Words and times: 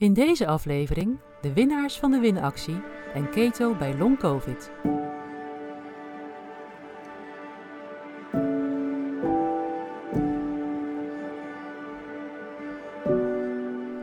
In 0.00 0.12
deze 0.12 0.46
aflevering 0.46 1.18
de 1.40 1.52
winnaars 1.52 1.98
van 1.98 2.10
de 2.10 2.18
winactie 2.18 2.82
en 3.14 3.30
keto 3.30 3.74
bij 3.74 3.96
long 3.96 4.18
covid. 4.18 4.70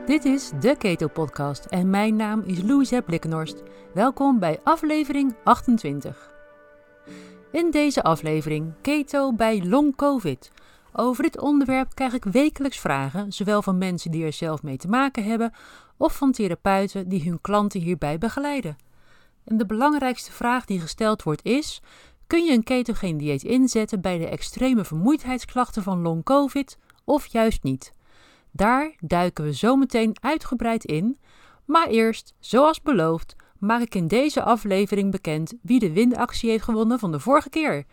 Dit 0.06 0.26
is 0.26 0.52
de 0.60 0.76
Keto 0.78 1.08
Podcast 1.08 1.66
en 1.66 1.90
mijn 1.90 2.16
naam 2.16 2.44
is 2.46 2.62
Louise 2.62 3.02
Blikkenhorst. 3.06 3.64
Welkom 3.94 4.40
bij 4.40 4.60
aflevering 4.64 5.36
28. 5.44 6.32
In 7.52 7.72
deze 7.72 8.04
aflevering 8.04 8.74
Keto 8.82 9.34
bij 9.34 9.66
long 9.66 9.96
covid. 9.96 10.52
Over 10.94 11.24
dit 11.24 11.40
onderwerp 11.40 11.96
krijg 11.96 12.14
ik 12.14 12.24
wekelijks 12.24 12.80
vragen, 12.80 13.32
zowel 13.32 13.62
van 13.62 13.78
mensen 13.78 14.12
die 14.12 14.26
er 14.26 14.34
zelf 14.34 14.64
mee 14.64 14.78
te 14.78 14.88
maken 14.88 15.24
hebben, 15.24 15.54
of 15.98 16.18
van 16.18 16.32
therapeuten 16.32 17.10
die 17.10 17.24
hun 17.24 17.42
klanten 17.42 17.82
hierbij 17.82 18.18
begeleiden. 18.18 18.78
En 19.44 19.58
de 19.58 19.66
belangrijkste 19.66 20.32
vraag 20.32 20.66
die 20.66 20.80
gesteld 20.80 21.24
wordt 21.24 21.46
is: 21.46 21.82
kun 22.28 22.44
je 22.44 22.52
een 22.52 22.64
ketogeen 22.64 23.18
dieet 23.18 23.44
inzetten 23.44 24.02
bij 24.02 24.18
de 24.18 24.28
extreme 24.28 24.86
vermoeidheidsklachten 24.86 25.84
van 25.84 26.02
long 26.02 26.24
COVID 26.24 26.78
of 27.04 27.26
juist 27.26 27.64
niet? 27.64 27.92
Daar 28.52 28.96
duiken 29.00 29.44
we 29.44 29.54
zometeen 29.54 30.16
uitgebreid 30.22 30.86
in, 30.86 31.18
maar 31.66 31.88
eerst, 31.88 32.34
zoals 32.40 32.82
beloofd, 32.82 33.36
maak 33.60 33.82
ik 33.82 33.96
in 33.96 34.08
deze 34.08 34.44
aflevering 34.44 35.12
bekend 35.12 35.54
wie 35.62 35.80
de 35.80 35.92
winactie 35.92 36.50
heeft 36.50 36.64
gewonnen 36.64 37.00
van 37.00 37.12
de 37.12 37.20
vorige 37.20 37.50
keer. 37.50 37.86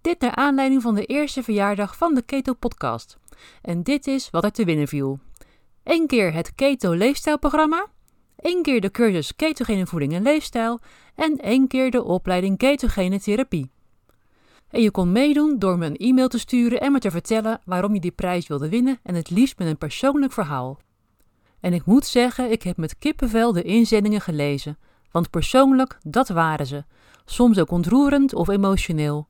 Dit 0.00 0.20
naar 0.20 0.34
aanleiding 0.34 0.82
van 0.82 0.94
de 0.94 1.04
eerste 1.04 1.42
verjaardag 1.42 1.96
van 1.96 2.14
de 2.14 2.22
Keto 2.22 2.52
Podcast. 2.54 3.18
En 3.62 3.82
dit 3.82 4.06
is 4.06 4.30
wat 4.30 4.44
er 4.44 4.52
te 4.52 4.64
winnen 4.64 4.88
viel. 4.88 5.18
Eén 5.84 6.06
keer 6.06 6.32
het 6.32 6.54
Keto 6.54 6.92
Leefstijlprogramma, 6.92 7.86
één 8.36 8.62
keer 8.62 8.80
de 8.80 8.90
cursus 8.90 9.36
Ketogene 9.36 9.86
Voeding 9.86 10.12
en 10.12 10.22
Leefstijl 10.22 10.80
en 11.14 11.36
één 11.36 11.68
keer 11.68 11.90
de 11.90 12.02
opleiding 12.02 12.58
Ketogene 12.58 13.20
Therapie. 13.20 13.70
En 14.70 14.82
je 14.82 14.90
kon 14.90 15.12
meedoen 15.12 15.58
door 15.58 15.78
me 15.78 15.86
een 15.86 15.96
e-mail 15.96 16.28
te 16.28 16.38
sturen 16.38 16.80
en 16.80 16.92
me 16.92 16.98
te 16.98 17.10
vertellen 17.10 17.60
waarom 17.64 17.94
je 17.94 18.00
die 18.00 18.10
prijs 18.10 18.46
wilde 18.46 18.68
winnen 18.68 18.98
en 19.02 19.14
het 19.14 19.30
liefst 19.30 19.58
met 19.58 19.68
een 19.68 19.78
persoonlijk 19.78 20.32
verhaal. 20.32 20.78
En 21.60 21.72
ik 21.72 21.84
moet 21.84 22.06
zeggen, 22.06 22.50
ik 22.50 22.62
heb 22.62 22.76
met 22.76 22.98
kippenvel 22.98 23.52
de 23.52 23.62
inzendingen 23.62 24.20
gelezen, 24.20 24.78
want 25.10 25.30
persoonlijk, 25.30 25.98
dat 26.02 26.28
waren 26.28 26.66
ze. 26.66 26.84
Soms 27.24 27.58
ook 27.58 27.70
ontroerend 27.70 28.34
of 28.34 28.48
emotioneel. 28.48 29.28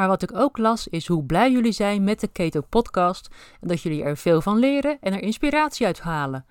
Maar 0.00 0.08
wat 0.08 0.22
ik 0.22 0.34
ook 0.34 0.58
las 0.58 0.88
is 0.88 1.06
hoe 1.06 1.24
blij 1.24 1.52
jullie 1.52 1.72
zijn 1.72 2.04
met 2.04 2.20
de 2.20 2.28
Keto 2.28 2.60
Podcast 2.68 3.28
en 3.60 3.68
dat 3.68 3.82
jullie 3.82 4.02
er 4.02 4.16
veel 4.16 4.40
van 4.40 4.58
leren 4.58 4.98
en 5.00 5.12
er 5.12 5.22
inspiratie 5.22 5.86
uit 5.86 6.00
halen. 6.00 6.46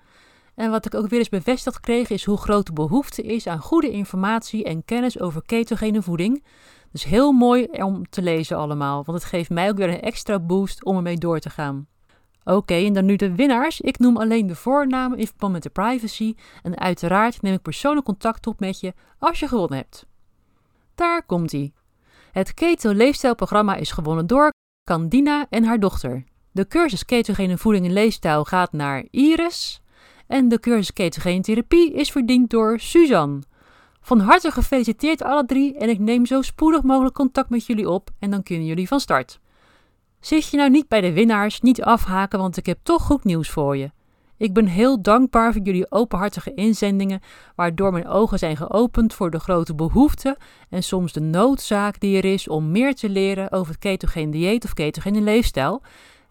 En 0.54 0.70
wat 0.70 0.86
ik 0.86 0.94
ook 0.94 1.08
weer 1.08 1.18
eens 1.18 1.28
bevestigd 1.28 1.80
kreeg 1.80 2.10
is 2.10 2.24
hoe 2.24 2.36
groot 2.36 2.66
de 2.66 2.72
behoefte 2.72 3.22
is 3.22 3.46
aan 3.46 3.58
goede 3.58 3.90
informatie 3.90 4.64
en 4.64 4.84
kennis 4.84 5.20
over 5.20 5.42
ketogene 5.46 6.02
voeding. 6.02 6.44
Dus 6.92 7.04
heel 7.04 7.32
mooi 7.32 7.64
om 7.64 8.08
te 8.10 8.22
lezen 8.22 8.56
allemaal, 8.56 9.04
want 9.04 9.18
het 9.18 9.28
geeft 9.28 9.50
mij 9.50 9.68
ook 9.68 9.76
weer 9.76 9.88
een 9.88 10.00
extra 10.00 10.38
boost 10.38 10.84
om 10.84 10.96
ermee 10.96 11.18
door 11.18 11.38
te 11.38 11.50
gaan. 11.50 11.86
Oké, 12.44 12.74
en 12.74 12.92
dan 12.92 13.04
nu 13.04 13.16
de 13.16 13.34
winnaars. 13.34 13.80
Ik 13.80 13.98
noem 13.98 14.16
alleen 14.16 14.46
de 14.46 14.56
voornamen 14.56 15.18
in 15.18 15.26
verband 15.26 15.52
met 15.52 15.62
de 15.62 15.70
privacy 15.70 16.34
en 16.62 16.78
uiteraard 16.78 17.42
neem 17.42 17.54
ik 17.54 17.62
persoonlijk 17.62 18.06
contact 18.06 18.46
op 18.46 18.60
met 18.60 18.80
je 18.80 18.94
als 19.18 19.40
je 19.40 19.48
gewonnen 19.48 19.78
hebt. 19.78 20.06
Daar 20.94 21.22
komt 21.26 21.52
ie. 21.52 21.78
Het 22.32 22.54
Keto 22.54 22.92
Leefstijlprogramma 22.92 23.74
is 23.74 23.90
gewonnen 23.90 24.26
door 24.26 24.52
Candina 24.84 25.46
en 25.48 25.64
haar 25.64 25.80
dochter. 25.80 26.24
De 26.52 26.66
cursus 26.66 27.04
Ketogene 27.04 27.58
Voeding 27.58 27.86
en 27.86 27.92
Leefstijl 27.92 28.44
gaat 28.44 28.72
naar 28.72 29.04
Iris. 29.10 29.82
En 30.26 30.48
de 30.48 30.60
cursus 30.60 30.92
Ketogene 30.92 31.40
Therapie 31.40 31.92
is 31.92 32.10
verdiend 32.10 32.50
door 32.50 32.80
Suzanne. 32.80 33.42
Van 34.00 34.20
harte 34.20 34.50
gefeliciteerd 34.50 35.22
alle 35.22 35.44
drie 35.44 35.78
en 35.78 35.88
ik 35.88 35.98
neem 35.98 36.26
zo 36.26 36.42
spoedig 36.42 36.82
mogelijk 36.82 37.14
contact 37.14 37.50
met 37.50 37.66
jullie 37.66 37.88
op 37.88 38.10
en 38.18 38.30
dan 38.30 38.42
kunnen 38.42 38.66
jullie 38.66 38.88
van 38.88 39.00
start. 39.00 39.40
Zit 40.20 40.50
je 40.50 40.56
nou 40.56 40.70
niet 40.70 40.88
bij 40.88 41.00
de 41.00 41.12
winnaars, 41.12 41.60
niet 41.60 41.82
afhaken, 41.82 42.38
want 42.38 42.56
ik 42.56 42.66
heb 42.66 42.78
toch 42.82 43.02
goed 43.02 43.24
nieuws 43.24 43.50
voor 43.50 43.76
je. 43.76 43.90
Ik 44.40 44.52
ben 44.52 44.66
heel 44.66 45.02
dankbaar 45.02 45.52
voor 45.52 45.62
jullie 45.62 45.90
openhartige 45.90 46.54
inzendingen, 46.54 47.20
waardoor 47.54 47.92
mijn 47.92 48.06
ogen 48.06 48.38
zijn 48.38 48.56
geopend 48.56 49.14
voor 49.14 49.30
de 49.30 49.38
grote 49.38 49.74
behoefte 49.74 50.36
en 50.68 50.82
soms 50.82 51.12
de 51.12 51.20
noodzaak 51.20 52.00
die 52.00 52.16
er 52.16 52.24
is 52.24 52.48
om 52.48 52.70
meer 52.70 52.94
te 52.94 53.08
leren 53.08 53.52
over 53.52 53.72
het 53.72 53.80
ketogene 53.80 54.30
dieet 54.30 54.64
of 54.64 54.74
ketogene 54.74 55.20
leefstijl. 55.20 55.82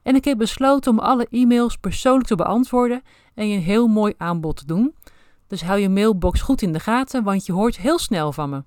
En 0.04 0.16
ik 0.16 0.26
heb 0.26 0.38
besloten 0.38 0.92
om 0.92 1.00
alle 1.00 1.28
e-mails 1.30 1.78
persoonlijk 1.78 2.28
te 2.28 2.36
beantwoorden 2.36 3.02
en 3.36 3.48
je 3.48 3.56
een 3.56 3.64
heel 3.64 3.88
mooi 3.88 4.14
aanbod 4.18 4.56
te 4.56 4.66
doen. 4.66 4.96
Dus 5.48 5.64
hou 5.64 5.80
je 5.80 5.90
mailbox 5.90 6.42
goed 6.42 6.62
in 6.62 6.74
de 6.74 6.80
gaten, 6.80 7.24
want 7.24 7.46
je 7.46 7.54
hoort 7.54 7.78
heel 7.78 8.00
snel 8.00 8.32
van 8.32 8.50
me. 8.50 8.64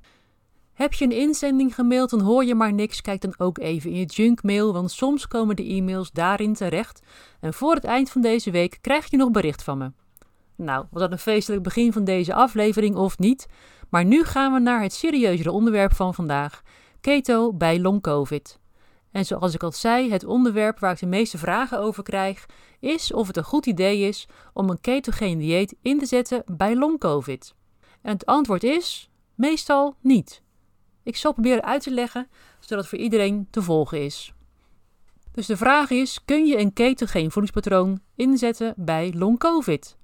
Heb 0.75 0.93
je 0.93 1.05
een 1.05 1.13
inzending 1.13 1.75
gemaild 1.75 2.13
en 2.13 2.21
hoor 2.21 2.45
je 2.45 2.55
maar 2.55 2.73
niks, 2.73 3.01
kijk 3.01 3.21
dan 3.21 3.35
ook 3.39 3.59
even 3.59 3.91
in 3.91 3.97
je 3.97 4.05
junkmail, 4.05 4.73
want 4.73 4.91
soms 4.91 5.29
komen 5.29 5.57
de 5.57 5.65
e-mails 5.65 6.11
daarin 6.11 6.55
terecht. 6.55 7.01
En 7.41 7.55
voor 7.55 7.75
het 7.75 7.85
eind 7.85 8.11
van 8.11 8.21
deze 8.21 8.51
week 8.51 8.79
krijg 8.81 9.11
je 9.11 9.17
nog 9.17 9.31
bericht 9.31 9.63
van 9.63 9.79
me. 9.79 9.93
Nou, 10.57 10.87
was 10.91 11.03
dat 11.03 11.13
een 11.13 11.19
feestelijk 11.19 11.63
begin 11.63 11.93
van 11.93 12.05
deze 12.05 12.35
aflevering 12.35 12.97
of 12.97 13.19
niet? 13.19 13.47
Maar 13.89 14.05
nu 14.05 14.25
gaan 14.25 14.53
we 14.53 14.59
naar 14.59 14.83
het 14.83 14.93
serieuzere 14.93 15.51
onderwerp 15.51 15.95
van 15.95 16.15
vandaag: 16.15 16.63
keto 17.01 17.53
bij 17.53 17.81
long 17.81 18.03
COVID. 18.03 18.61
En 19.11 19.25
zoals 19.25 19.55
ik 19.55 19.63
al 19.63 19.73
zei, 19.73 20.11
het 20.11 20.25
onderwerp 20.25 20.79
waar 20.79 20.93
ik 20.93 20.99
de 20.99 21.07
meeste 21.07 21.39
vragen 21.39 21.79
over 21.79 22.03
krijg, 22.03 22.47
is 22.81 23.13
of 23.13 23.27
het 23.27 23.37
een 23.37 23.45
goed 23.45 23.67
idee 23.67 24.01
is 24.01 24.29
om 24.53 24.71
een 24.71 24.81
ketogeen 24.81 25.39
dieet 25.39 25.75
in 25.83 25.99
te 25.99 26.07
zetten 26.07 26.43
bij 26.47 26.77
long 26.77 26.99
COVID. 26.99 27.55
En 28.03 28.13
het 28.13 28.27
antwoord 28.27 28.65
is 28.65 29.11
meestal 29.35 29.95
niet. 30.01 30.43
Ik 31.03 31.17
zal 31.17 31.33
proberen 31.33 31.65
uit 31.65 31.83
te 31.83 31.91
leggen, 31.91 32.29
zodat 32.61 32.79
het 32.79 32.89
voor 32.89 32.99
iedereen 32.99 33.47
te 33.51 33.63
volgen 33.63 34.05
is. 34.05 34.33
Dus 35.33 35.47
de 35.47 35.57
vraag 35.57 35.91
is: 35.91 36.25
kun 36.25 36.47
je 36.47 36.59
een 36.59 36.73
ketogeen 36.73 37.31
voedingspatroon 37.31 38.01
inzetten 38.17 38.75
bij 38.77 39.13
long 39.17 39.39
COVID? 39.39 39.97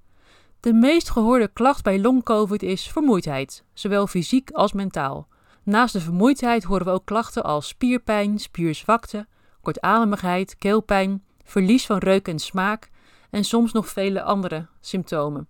De 0.59 0.73
meest 0.73 1.09
gehoorde 1.09 1.47
klacht 1.47 1.83
bij 1.83 1.99
long 1.99 2.23
COVID 2.23 2.63
is 2.63 2.87
vermoeidheid, 2.87 3.63
zowel 3.73 4.07
fysiek 4.07 4.51
als 4.51 4.73
mentaal. 4.73 5.27
Naast 5.63 5.93
de 5.93 5.99
vermoeidheid 5.99 6.63
horen 6.63 6.85
we 6.85 6.91
ook 6.91 7.05
klachten 7.05 7.43
als 7.43 7.67
spierpijn, 7.67 8.39
spierzwakte, 8.39 9.27
kortademigheid, 9.61 10.55
keelpijn, 10.57 11.23
verlies 11.43 11.85
van 11.85 11.97
reuk 11.97 12.27
en 12.27 12.39
smaak 12.39 12.89
en 13.29 13.43
soms 13.43 13.71
nog 13.71 13.87
vele 13.89 14.21
andere 14.21 14.67
symptomen. 14.79 15.47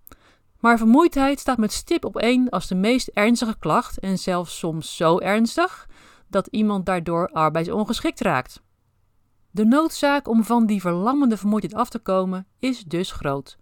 Maar 0.60 0.78
vermoeidheid 0.78 1.40
staat 1.40 1.58
met 1.58 1.72
stip 1.72 2.06
op 2.06 2.18
één 2.18 2.50
als 2.50 2.68
de 2.68 2.76
meest 2.76 3.08
ernstige 3.08 3.56
klacht 3.60 4.00
en 4.00 4.18
zelfs 4.18 4.58
soms 4.58 4.96
zo 4.96 5.20
ernstig 5.20 5.88
dat 6.28 6.48
iemand 6.48 6.86
daardoor 6.86 7.28
arbeidsongeschikt 7.28 8.20
raakt. 8.20 8.62
De 9.52 9.66
noodzaak 9.66 10.28
om 10.28 10.44
van 10.44 10.66
die 10.66 10.82
verlammende 10.82 11.38
vermoeidheid 11.38 11.82
af 11.82 11.90
te 11.90 12.00
komen 12.00 12.48
is 12.60 12.84
dus 12.84 13.12
groot. 13.12 13.58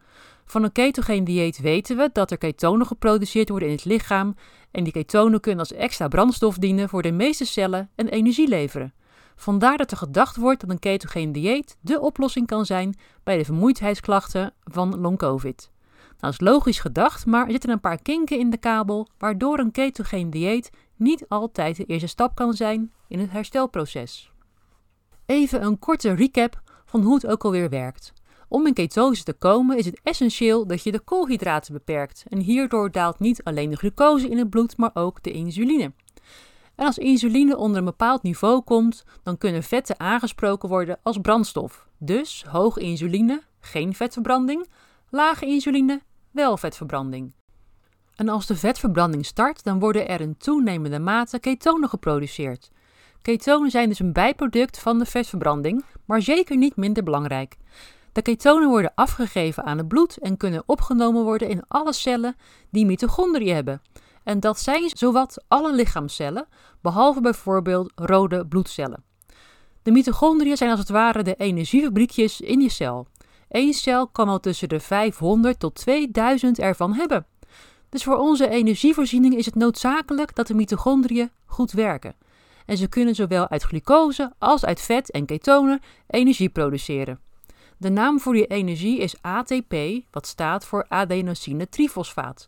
Van 0.46 0.64
een 0.64 0.72
ketogeen 0.72 1.24
dieet 1.24 1.58
weten 1.58 1.98
we 1.98 2.10
dat 2.14 2.32
er 2.32 2.38
ketonen 2.38 2.88
geproduceerd 2.88 3.50
worden 3.50 3.68
in 3.68 3.76
het 3.76 3.86
lichaam 3.86 4.36
en 4.72 4.84
die 4.84 4.94
ketonen 4.94 5.40
kunnen 5.40 5.60
als 5.60 5.74
extra 5.74 6.08
brandstof 6.08 6.58
dienen 6.58 6.90
voor 6.90 7.02
de 7.02 7.12
meeste 7.12 7.46
cellen 7.46 7.90
en 7.96 8.08
energie 8.08 8.48
leveren. 8.48 8.94
Vandaar 9.36 9.78
dat 9.78 9.92
er 9.92 9.98
gedacht 9.98 10.36
wordt 10.36 10.62
dat 10.62 10.70
een 10.70 10.80
ketogeen 10.80 11.32
dieet 11.32 11.78
de 11.82 12.00
oplossing 12.00 12.48
kan 12.48 12.66
zijn 12.66 12.96
bij 13.24 13.38
de 13.38 13.46
vermoeidheidsklachten 13.46 14.54
van 14.64 15.00
long 15.00 15.18
COVID. 15.18 15.70
Nou, 15.70 15.77
dat 16.20 16.32
is 16.32 16.40
logisch 16.40 16.80
gedacht, 16.80 17.26
maar 17.26 17.46
er 17.46 17.52
zitten 17.52 17.70
een 17.70 17.80
paar 17.80 18.02
kinken 18.02 18.40
in 18.40 18.50
de 18.50 18.58
kabel, 18.58 19.08
waardoor 19.18 19.60
een 19.60 19.72
ketogeen 19.72 20.30
dieet 20.30 20.70
niet 20.96 21.26
altijd 21.28 21.76
de 21.76 21.86
eerste 21.86 22.08
stap 22.08 22.36
kan 22.36 22.54
zijn 22.54 22.92
in 23.08 23.20
het 23.20 23.32
herstelproces. 23.32 24.32
Even 25.26 25.64
een 25.64 25.80
korte 25.80 26.14
recap 26.14 26.62
van 26.86 27.02
hoe 27.02 27.14
het 27.14 27.28
ook 27.28 27.46
alweer 27.46 27.70
werkt. 27.70 28.14
Om 28.48 28.68
in 28.68 28.74
ketose 28.74 29.24
te 29.24 29.34
komen 29.34 29.78
is 29.78 29.86
het 29.86 30.00
essentieel 30.04 30.68
dat 30.68 30.84
je 30.84 30.92
de 30.92 31.00
koolhydraten 31.00 31.74
beperkt 31.74 32.24
en 32.30 32.40
hierdoor 32.40 32.92
daalt 32.92 33.20
niet 33.20 33.44
alleen 33.44 33.70
de 33.70 33.76
glucose 33.76 34.30
in 34.30 34.38
het 34.38 34.50
bloed, 34.50 34.78
maar 34.78 34.92
ook 34.94 35.24
de 35.24 35.32
insuline. 35.32 35.92
En 36.76 36.86
als 36.86 36.98
insuline 36.98 37.58
onder 37.58 37.78
een 37.78 37.86
bepaald 37.86 38.24
niveau 38.24 38.62
komt, 38.62 39.04
dan 39.24 39.38
kunnen 39.38 39.64
vetten 39.64 40.00
aangesproken 40.00 40.70
worden 40.70 41.00
als 41.04 41.18
brandstof. 41.18 41.88
Dus 41.98 42.46
hoge 42.50 42.80
insuline, 42.80 43.42
geen 43.60 43.94
vetverbranding, 43.94 44.68
lage 45.10 45.46
insuline, 45.46 46.02
wel 46.38 46.58
vetverbranding. 46.58 47.34
En 48.16 48.30
als 48.30 48.46
de 48.46 48.56
vetverbranding 48.56 49.26
start, 49.26 49.64
dan 49.64 49.80
worden 49.80 50.08
er 50.08 50.22
in 50.22 50.38
toenemende 50.38 51.00
mate 51.00 51.40
ketonen 51.40 51.90
geproduceerd. 51.90 52.72
Ketonen 53.22 53.72
zijn 53.72 53.90
dus 53.90 54.00
een 54.00 54.14
bijproduct 54.14 54.80
van 54.80 55.00
de 55.00 55.06
vetverbranding, 55.06 55.84
maar 56.06 56.22
zeker 56.22 56.58
niet 56.58 56.76
minder 56.76 57.04
belangrijk. 57.04 57.58
De 58.12 58.22
ketonen 58.22 58.70
worden 58.70 58.92
afgegeven 58.96 59.64
aan 59.64 59.78
het 59.78 59.88
bloed 59.88 60.18
en 60.18 60.38
kunnen 60.38 60.64
opgenomen 60.66 61.24
worden 61.24 61.50
in 61.50 61.64
alle 61.68 61.94
cellen 61.94 62.36
die 62.70 62.86
mitochondriën 62.86 63.56
hebben. 63.56 63.82
En 64.24 64.40
dat 64.40 64.60
zijn 64.60 64.90
zowat 64.94 65.44
alle 65.48 65.74
lichaamcellen, 65.74 66.48
behalve 66.82 67.22
bijvoorbeeld 67.22 67.92
rode 67.96 68.48
bloedcellen. 68.48 69.04
De 69.82 69.92
mitochondriën 69.92 70.58
zijn 70.58 70.70
als 70.70 70.80
het 70.80 70.90
ware 70.90 71.24
de 71.24 71.36
energiefabriekjes 71.36 72.42
in 72.42 72.62
je 72.62 72.70
cel. 72.70 73.08
Eén 73.50 73.74
cel 73.74 74.08
kan 74.08 74.30
al 74.30 74.40
tussen 74.40 74.70
de 74.70 74.80
500 74.80 75.60
tot 75.60 75.76
2000 75.76 76.60
ervan 76.60 76.94
hebben. 76.94 77.26
Dus 77.90 78.04
voor 78.04 78.18
onze 78.18 78.50
energievoorziening 78.50 79.36
is 79.36 79.46
het 79.46 79.56
noodzakelijk 79.56 80.36
dat 80.36 80.48
de 80.48 80.54
mitochondriën 80.54 81.32
goed 81.46 81.72
werken. 81.72 82.16
En 82.66 82.78
ze 82.78 82.88
kunnen 82.88 83.16
zowel 83.16 83.50
uit 83.50 83.64
glucose 83.64 84.34
als 84.38 84.66
uit 84.66 84.82
vet 84.82 85.12
en 85.12 85.26
ketonen 85.26 85.80
energie 86.08 86.50
produceren. 86.50 87.20
De 87.78 87.90
naam 87.90 88.20
voor 88.20 88.34
die 88.34 88.48
energie 88.48 89.00
is 89.00 89.22
ATP, 89.22 89.76
wat 90.12 90.28
staat 90.28 90.66
voor 90.66 90.86
adenosine 90.88 91.70
trifosfaat. 91.70 92.48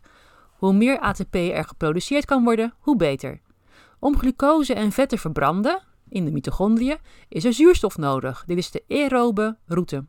Hoe 0.56 0.72
meer 0.72 0.98
ATP 0.98 1.34
er 1.34 1.64
geproduceerd 1.64 2.24
kan 2.24 2.44
worden, 2.44 2.74
hoe 2.78 2.96
beter. 2.96 3.40
Om 3.98 4.18
glucose 4.18 4.74
en 4.74 4.92
vet 4.92 5.08
te 5.08 5.18
verbranden, 5.18 5.82
in 6.08 6.24
de 6.24 6.30
mitochondriën, 6.30 6.98
is 7.28 7.44
er 7.44 7.52
zuurstof 7.52 7.96
nodig. 7.96 8.44
Dit 8.46 8.58
is 8.58 8.70
de 8.70 8.82
aerobe 8.88 9.56
route, 9.66 10.04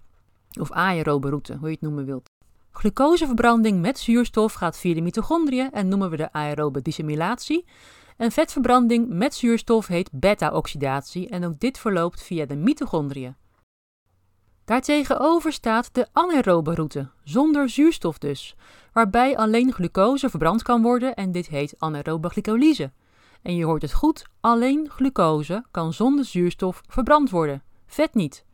of 0.59 0.71
aerobe 0.71 1.29
route, 1.29 1.55
hoe 1.55 1.67
je 1.67 1.73
het 1.73 1.81
noemen 1.81 2.05
wilt. 2.05 2.29
Glucoseverbranding 2.71 3.81
met 3.81 3.99
zuurstof 3.99 4.53
gaat 4.53 4.77
via 4.77 4.93
de 4.93 5.01
mitochondriën 5.01 5.71
en 5.71 5.87
noemen 5.87 6.09
we 6.09 6.17
de 6.17 6.33
aerobe 6.33 6.81
dissimulatie. 6.81 7.65
En 8.17 8.31
vetverbranding 8.31 9.07
met 9.09 9.35
zuurstof 9.35 9.87
heet 9.87 10.09
beta-oxidatie 10.11 11.29
en 11.29 11.45
ook 11.45 11.59
dit 11.59 11.77
verloopt 11.77 12.23
via 12.23 12.45
de 12.45 12.55
mitochondriën. 12.55 13.35
Daartegenover 14.65 15.53
staat 15.53 15.89
de 15.93 16.07
anaerobe 16.11 16.75
route, 16.75 17.09
zonder 17.23 17.69
zuurstof 17.69 18.17
dus, 18.17 18.55
waarbij 18.93 19.37
alleen 19.37 19.73
glucose 19.73 20.29
verbrand 20.29 20.63
kan 20.63 20.81
worden 20.81 21.15
en 21.15 21.31
dit 21.31 21.47
heet 21.47 21.75
anaerobe 21.77 22.29
glycolyse. 22.29 22.91
En 23.41 23.55
je 23.55 23.65
hoort 23.65 23.81
het 23.81 23.93
goed, 23.93 24.25
alleen 24.39 24.89
glucose 24.89 25.65
kan 25.71 25.93
zonder 25.93 26.25
zuurstof 26.25 26.81
verbrand 26.87 27.29
worden, 27.29 27.63
vet 27.85 28.13
niet. 28.13 28.45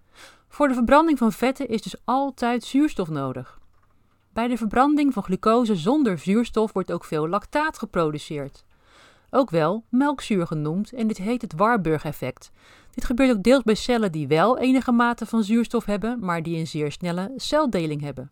Voor 0.47 0.67
de 0.67 0.73
verbranding 0.73 1.17
van 1.17 1.31
vetten 1.31 1.67
is 1.67 1.81
dus 1.81 1.95
altijd 2.03 2.63
zuurstof 2.63 3.09
nodig. 3.09 3.59
Bij 4.33 4.47
de 4.47 4.57
verbranding 4.57 5.13
van 5.13 5.23
glucose 5.23 5.75
zonder 5.75 6.17
zuurstof 6.17 6.73
wordt 6.73 6.91
ook 6.91 7.03
veel 7.03 7.27
lactaat 7.27 7.77
geproduceerd. 7.77 8.65
Ook 9.29 9.49
wel 9.49 9.83
melkzuur 9.89 10.47
genoemd 10.47 10.93
en 10.93 11.07
dit 11.07 11.17
heet 11.17 11.41
het 11.41 11.53
Warburg-effect. 11.53 12.51
Dit 12.93 13.05
gebeurt 13.05 13.37
ook 13.37 13.43
deels 13.43 13.63
bij 13.63 13.75
cellen 13.75 14.11
die 14.11 14.27
wel 14.27 14.57
enige 14.57 14.91
mate 14.91 15.25
van 15.25 15.43
zuurstof 15.43 15.85
hebben, 15.85 16.19
maar 16.19 16.43
die 16.43 16.57
een 16.57 16.67
zeer 16.67 16.91
snelle 16.91 17.31
celdeling 17.35 18.01
hebben. 18.01 18.31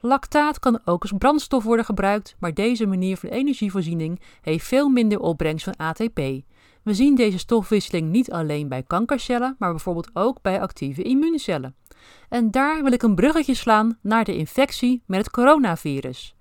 Lactaat 0.00 0.58
kan 0.58 0.80
ook 0.84 1.02
als 1.02 1.12
brandstof 1.18 1.64
worden 1.64 1.84
gebruikt, 1.84 2.36
maar 2.38 2.54
deze 2.54 2.86
manier 2.86 3.16
van 3.16 3.28
energievoorziening 3.28 4.20
heeft 4.40 4.66
veel 4.66 4.88
minder 4.88 5.20
opbrengst 5.20 5.64
van 5.64 5.76
ATP. 5.76 6.20
We 6.90 6.96
zien 6.96 7.14
deze 7.14 7.38
stofwisseling 7.38 8.10
niet 8.10 8.32
alleen 8.32 8.68
bij 8.68 8.82
kankercellen, 8.82 9.56
maar 9.58 9.70
bijvoorbeeld 9.70 10.10
ook 10.12 10.42
bij 10.42 10.60
actieve 10.60 11.02
immuuncellen. 11.02 11.74
En 12.28 12.50
daar 12.50 12.82
wil 12.82 12.92
ik 12.92 13.02
een 13.02 13.14
bruggetje 13.14 13.54
slaan 13.54 13.98
naar 14.02 14.24
de 14.24 14.36
infectie 14.36 15.02
met 15.06 15.18
het 15.18 15.30
coronavirus. 15.30 16.34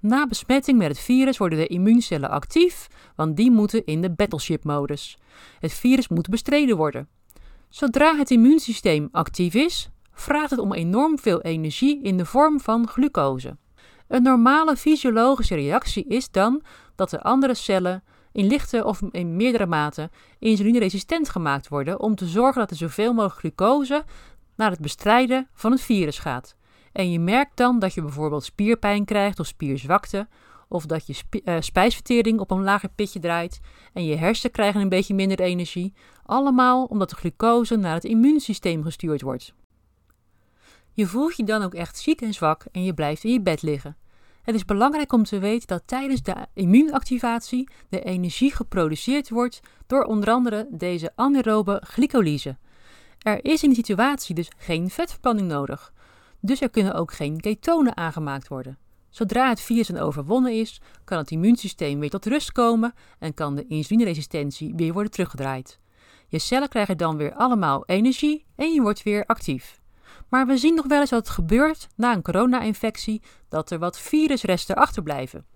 Na 0.00 0.26
besmetting 0.26 0.78
met 0.78 0.88
het 0.88 0.98
virus 0.98 1.38
worden 1.38 1.58
de 1.58 1.66
immuuncellen 1.66 2.30
actief, 2.30 2.86
want 3.16 3.36
die 3.36 3.50
moeten 3.50 3.84
in 3.84 4.00
de 4.00 4.10
battleship-modus. 4.10 5.18
Het 5.60 5.72
virus 5.72 6.08
moet 6.08 6.28
bestreden 6.28 6.76
worden. 6.76 7.08
Zodra 7.68 8.16
het 8.16 8.30
immuunsysteem 8.30 9.08
actief 9.12 9.54
is, 9.54 9.90
vraagt 10.12 10.50
het 10.50 10.60
om 10.60 10.72
enorm 10.72 11.18
veel 11.18 11.40
energie 11.40 12.02
in 12.02 12.16
de 12.16 12.24
vorm 12.24 12.60
van 12.60 12.88
glucose. 12.88 13.56
Een 14.08 14.22
normale 14.22 14.76
fysiologische 14.76 15.54
reactie 15.54 16.04
is 16.08 16.30
dan 16.30 16.62
dat 16.94 17.10
de 17.10 17.22
andere 17.22 17.54
cellen 17.54 18.02
in 18.32 18.46
lichte 18.46 18.84
of 18.84 19.00
in 19.10 19.36
meerdere 19.36 19.66
mate 19.66 20.10
insulineresistent 20.38 21.28
gemaakt 21.28 21.68
worden 21.68 22.00
om 22.00 22.14
te 22.14 22.26
zorgen 22.26 22.60
dat 22.60 22.70
er 22.70 22.76
zoveel 22.76 23.12
mogelijk 23.12 23.38
glucose 23.38 24.04
naar 24.56 24.70
het 24.70 24.80
bestrijden 24.80 25.48
van 25.52 25.72
het 25.72 25.80
virus 25.80 26.18
gaat. 26.18 26.56
En 26.92 27.10
je 27.10 27.20
merkt 27.20 27.56
dan 27.56 27.78
dat 27.78 27.94
je 27.94 28.02
bijvoorbeeld 28.02 28.44
spierpijn 28.44 29.04
krijgt 29.04 29.40
of 29.40 29.46
spierzwakte, 29.46 30.28
of 30.68 30.86
dat 30.86 31.06
je 31.06 31.14
uh, 31.44 31.56
spijsvertering 31.60 32.40
op 32.40 32.50
een 32.50 32.62
lager 32.62 32.88
pitje 32.88 33.20
draait 33.20 33.60
en 33.92 34.04
je 34.04 34.16
hersenen 34.16 34.52
krijgen 34.52 34.80
een 34.80 34.88
beetje 34.88 35.14
minder 35.14 35.40
energie, 35.40 35.94
allemaal 36.24 36.84
omdat 36.84 37.10
de 37.10 37.16
glucose 37.16 37.76
naar 37.76 37.94
het 37.94 38.04
immuunsysteem 38.04 38.82
gestuurd 38.82 39.22
wordt. 39.22 39.54
Je 40.92 41.06
voelt 41.06 41.36
je 41.36 41.44
dan 41.44 41.62
ook 41.62 41.74
echt 41.74 41.98
ziek 41.98 42.20
en 42.20 42.34
zwak 42.34 42.64
en 42.72 42.84
je 42.84 42.94
blijft 42.94 43.24
in 43.24 43.32
je 43.32 43.40
bed 43.40 43.62
liggen. 43.62 43.96
Het 44.48 44.56
is 44.56 44.64
belangrijk 44.64 45.12
om 45.12 45.24
te 45.24 45.38
weten 45.38 45.68
dat 45.68 45.82
tijdens 45.86 46.22
de 46.22 46.34
immuunactivatie 46.54 47.68
de 47.88 48.02
energie 48.02 48.54
geproduceerd 48.54 49.28
wordt 49.28 49.60
door 49.86 50.04
onder 50.04 50.30
andere 50.30 50.66
deze 50.70 51.12
anaerobe 51.14 51.82
glycolyse. 51.86 52.56
Er 53.18 53.44
is 53.44 53.62
in 53.62 53.68
die 53.68 53.78
situatie 53.78 54.34
dus 54.34 54.50
geen 54.56 54.90
vetverbranding 54.90 55.48
nodig. 55.48 55.92
Dus 56.40 56.60
er 56.60 56.70
kunnen 56.70 56.94
ook 56.94 57.12
geen 57.12 57.40
ketonen 57.40 57.96
aangemaakt 57.96 58.48
worden. 58.48 58.78
Zodra 59.08 59.48
het 59.48 59.60
virus 59.60 59.86
dan 59.86 59.98
overwonnen 59.98 60.52
is, 60.52 60.80
kan 61.04 61.18
het 61.18 61.30
immuunsysteem 61.30 62.00
weer 62.00 62.10
tot 62.10 62.26
rust 62.26 62.52
komen 62.52 62.94
en 63.18 63.34
kan 63.34 63.54
de 63.54 63.66
insulineresistentie 63.66 64.72
weer 64.76 64.92
worden 64.92 65.12
teruggedraaid. 65.12 65.78
Je 66.28 66.38
cellen 66.38 66.68
krijgen 66.68 66.96
dan 66.96 67.16
weer 67.16 67.34
allemaal 67.34 67.86
energie 67.86 68.44
en 68.56 68.72
je 68.72 68.82
wordt 68.82 69.02
weer 69.02 69.24
actief. 69.26 69.80
Maar 70.28 70.46
we 70.46 70.56
zien 70.56 70.74
nog 70.74 70.86
wel 70.86 71.00
eens 71.00 71.10
dat 71.10 71.26
het 71.26 71.34
gebeurt 71.34 71.88
na 71.96 72.12
een 72.12 72.22
corona-infectie 72.22 73.22
dat 73.48 73.70
er 73.70 73.78
wat 73.78 73.98
virusresten 73.98 74.76
achterblijven. 74.76 75.46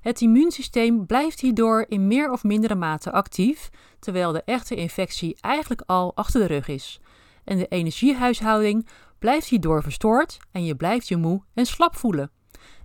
Het 0.00 0.20
immuunsysteem 0.20 1.06
blijft 1.06 1.40
hierdoor 1.40 1.84
in 1.88 2.06
meer 2.06 2.30
of 2.30 2.44
mindere 2.44 2.74
mate 2.74 3.12
actief, 3.12 3.70
terwijl 3.98 4.32
de 4.32 4.42
echte 4.44 4.74
infectie 4.74 5.36
eigenlijk 5.40 5.82
al 5.86 6.16
achter 6.16 6.40
de 6.40 6.46
rug 6.46 6.68
is. 6.68 7.00
En 7.44 7.58
de 7.58 7.66
energiehuishouding 7.66 8.88
blijft 9.18 9.46
hierdoor 9.46 9.82
verstoord 9.82 10.38
en 10.52 10.64
je 10.64 10.76
blijft 10.76 11.08
je 11.08 11.16
moe 11.16 11.42
en 11.54 11.66
slap 11.66 11.96
voelen. 11.96 12.30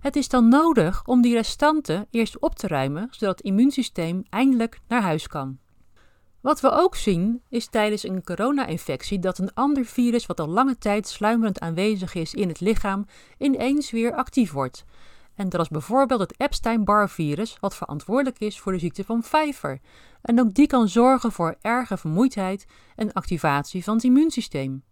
Het 0.00 0.16
is 0.16 0.28
dan 0.28 0.48
nodig 0.48 1.04
om 1.04 1.22
die 1.22 1.34
restanten 1.34 2.06
eerst 2.10 2.38
op 2.38 2.54
te 2.54 2.66
ruimen, 2.66 3.08
zodat 3.10 3.36
het 3.36 3.46
immuunsysteem 3.46 4.22
eindelijk 4.28 4.78
naar 4.88 5.02
huis 5.02 5.26
kan. 5.26 5.58
Wat 6.46 6.60
we 6.60 6.70
ook 6.70 6.96
zien 6.96 7.42
is 7.48 7.66
tijdens 7.66 8.02
een 8.02 8.24
corona-infectie 8.24 9.18
dat 9.18 9.38
een 9.38 9.54
ander 9.54 9.84
virus 9.84 10.26
wat 10.26 10.40
al 10.40 10.48
lange 10.48 10.78
tijd 10.78 11.08
sluimerend 11.08 11.60
aanwezig 11.60 12.14
is 12.14 12.34
in 12.34 12.48
het 12.48 12.60
lichaam 12.60 13.06
ineens 13.38 13.90
weer 13.90 14.14
actief 14.14 14.52
wordt. 14.52 14.84
En 15.34 15.48
dat 15.48 15.60
is 15.60 15.68
bijvoorbeeld 15.68 16.20
het 16.20 16.34
Epstein-Barr-virus, 16.36 17.56
wat 17.60 17.76
verantwoordelijk 17.76 18.38
is 18.38 18.60
voor 18.60 18.72
de 18.72 18.78
ziekte 18.78 19.04
van 19.04 19.20
Pfeiffer. 19.20 19.80
En 20.22 20.40
ook 20.40 20.54
die 20.54 20.66
kan 20.66 20.88
zorgen 20.88 21.32
voor 21.32 21.56
erge 21.60 21.96
vermoeidheid 21.96 22.66
en 22.96 23.12
activatie 23.12 23.84
van 23.84 23.94
het 23.94 24.04
immuunsysteem. 24.04 24.82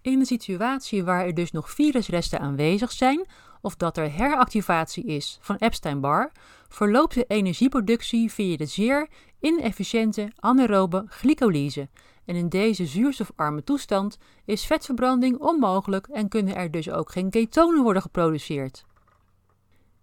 In 0.00 0.18
een 0.18 0.26
situatie 0.26 1.04
waar 1.04 1.26
er 1.26 1.34
dus 1.34 1.50
nog 1.50 1.70
virusresten 1.70 2.40
aanwezig 2.40 2.92
zijn, 2.92 3.26
of 3.66 3.76
dat 3.76 3.96
er 3.96 4.12
heractivatie 4.12 5.04
is 5.04 5.38
van 5.40 5.56
Epstein-Barr, 5.56 6.32
verloopt 6.68 7.14
de 7.14 7.24
energieproductie 7.24 8.32
via 8.32 8.56
de 8.56 8.66
zeer 8.66 9.08
inefficiënte 9.40 10.32
anaerobe 10.36 11.04
glycolyse. 11.08 11.88
En 12.24 12.34
in 12.34 12.48
deze 12.48 12.86
zuurstofarme 12.86 13.64
toestand 13.64 14.18
is 14.44 14.66
vetverbranding 14.66 15.38
onmogelijk 15.38 16.06
en 16.06 16.28
kunnen 16.28 16.56
er 16.56 16.70
dus 16.70 16.90
ook 16.90 17.12
geen 17.12 17.30
ketonen 17.30 17.82
worden 17.82 18.02
geproduceerd. 18.02 18.84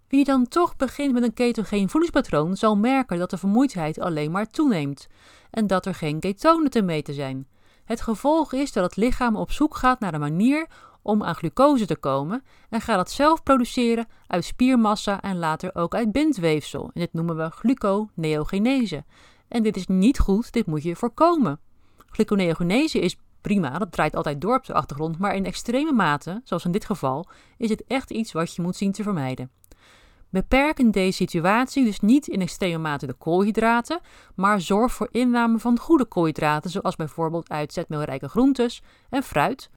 Wie 0.08 0.24
dan 0.24 0.48
toch 0.48 0.76
begint 0.76 1.14
met 1.14 1.24
een 1.24 1.34
ketogeen 1.34 1.90
voedingspatroon 1.90 2.56
zal 2.56 2.78
merken 2.78 3.20
dat 3.20 3.30
de 3.30 3.38
vermoeidheid 3.38 4.00
alleen 4.00 4.32
maar 4.32 4.48
toeneemt 4.50 5.08
en 5.52 5.68
dat 5.68 5.86
er 5.86 5.96
geen 5.96 6.20
ketonen 6.20 6.70
te 6.70 6.82
meten 6.82 7.14
zijn. 7.14 7.48
Het 7.86 8.02
gevolg 8.02 8.54
is 8.54 8.72
dat 8.72 8.84
het 8.84 8.96
lichaam 8.96 9.36
op 9.36 9.52
zoek 9.52 9.76
gaat 9.76 10.00
naar 10.00 10.14
een 10.14 10.20
manier 10.20 10.68
om 11.04 11.24
aan 11.24 11.36
glucose 11.36 11.86
te 11.86 11.96
komen 11.96 12.44
en 12.70 12.82
gaat 12.82 13.00
het 13.00 13.12
zelf 13.12 13.44
produceren 13.44 14.08
uit 14.28 14.46
spiermassa 14.46 15.22
en 15.22 15.38
later 15.38 15.76
ook 15.76 15.96
uit 15.96 16.12
bindweefsel. 16.12 16.84
En 16.84 17.00
dit 17.00 17.14
noemen 17.14 17.38
we 17.38 17.50
gluconeogenese. 17.50 19.04
En 19.48 19.64
dit 19.64 19.78
is 19.78 19.88
niet 19.88 20.20
goed, 20.20 20.52
dit 20.52 20.66
moet 20.66 20.84
je 20.84 20.96
voorkomen. 20.96 21.60
Gluconeogenese 22.10 23.00
is 23.00 23.18
prima, 23.42 23.78
dat 23.78 23.92
draait 23.92 24.16
altijd 24.16 24.42
door 24.42 24.56
op 24.56 24.66
de 24.66 24.74
achtergrond, 24.74 25.18
maar 25.20 25.36
in 25.36 25.46
extreme 25.46 25.92
mate, 25.92 26.42
zoals 26.44 26.66
in 26.66 26.72
dit 26.72 26.86
geval, 26.86 27.26
is 27.58 27.70
het 27.70 27.84
echt 27.88 28.12
iets 28.12 28.32
wat 28.32 28.56
je 28.56 28.62
moet 28.62 28.76
zien 28.76 28.92
te 28.92 29.04
vermijden. 29.04 29.52
Beperk 30.30 30.80
in 30.80 30.92
deze 30.92 31.12
situatie 31.12 31.84
dus 31.84 32.00
niet 32.00 32.28
in 32.28 32.42
extreme 32.42 32.78
mate 32.78 33.06
de 33.06 33.14
koolhydraten, 33.14 34.00
maar 34.36 34.62
zorg 34.62 34.94
voor 34.94 35.08
inname 35.12 35.60
van 35.60 35.80
goede 35.80 36.06
koolhydraten, 36.06 36.70
zoals 36.70 36.96
bijvoorbeeld 36.96 37.50
uit 37.50 37.74
zetmeelrijke 37.74 38.28
groentes 38.28 38.82
en 39.10 39.24
fruit. 39.24 39.70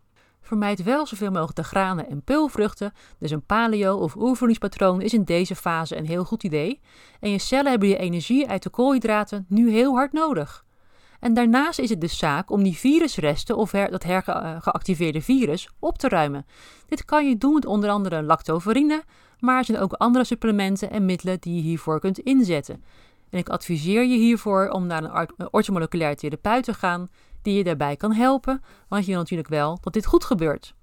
Vermijd 0.47 0.83
wel 0.83 1.07
zoveel 1.07 1.31
mogelijk 1.31 1.57
de 1.57 1.65
granen 1.65 2.09
en 2.09 2.23
peulvruchten, 2.23 2.93
dus 3.19 3.31
een 3.31 3.47
paleo- 3.47 3.97
of 3.97 4.17
oervoedingspatroon 4.17 5.01
is 5.01 5.15
in 5.15 5.25
deze 5.25 5.55
fase 5.55 5.97
een 5.97 6.07
heel 6.07 6.25
goed 6.25 6.43
idee. 6.45 6.81
En 7.21 7.31
je 7.31 7.39
cellen 7.39 7.71
hebben 7.71 7.89
je 7.89 7.97
energie 7.97 8.49
uit 8.49 8.63
de 8.63 8.71
koolhydraten 8.71 9.47
nu 9.49 9.71
heel 9.71 9.95
hard 9.95 10.13
nodig. 10.13 10.65
En 11.21 11.35
daarnaast 11.35 11.79
is 11.79 11.91
het 11.91 12.01
dus 12.01 12.19
zaak 12.19 12.51
om 12.51 12.63
die 12.63 12.77
virusresten 12.77 13.57
of 13.57 13.71
dat 13.71 14.03
hergeactiveerde 14.03 15.23
virus 15.23 15.69
op 15.79 15.99
te 15.99 16.09
ruimen. 16.09 16.47
Dit 16.87 17.05
kan 17.05 17.29
je 17.29 17.39
doen 17.39 17.55
met 17.55 17.67
onder 17.67 17.91
andere 17.91 18.23
lactoferine, 18.23 19.03
maar 19.39 19.59
er 19.59 19.65
zijn 19.65 19.79
ook 19.79 19.93
andere 19.93 20.25
supplementen 20.25 20.91
en 20.91 21.05
middelen 21.05 21.41
die 21.41 21.55
je 21.55 21.63
hiervoor 21.63 22.01
kunt 22.01 22.19
inzetten. 22.19 22.85
En 23.31 23.39
ik 23.39 23.49
adviseer 23.49 24.05
je 24.05 24.17
hiervoor 24.17 24.69
om 24.69 24.87
naar 24.87 25.05
een 25.05 25.29
orthomoleculair 25.51 26.17
therapeut 26.17 26.65
te 26.65 26.75
gaan 26.75 27.09
die 27.47 27.57
je 27.57 27.65
daarbij 27.65 27.97
kan 27.97 28.13
helpen, 28.13 28.63
want 28.89 29.05
je 29.05 29.11
wil 29.11 29.21
natuurlijk 29.21 29.49
wel 29.49 29.79
dat 29.81 29.93
dit 29.93 30.07
goed 30.07 30.25
gebeurt. 30.25 30.75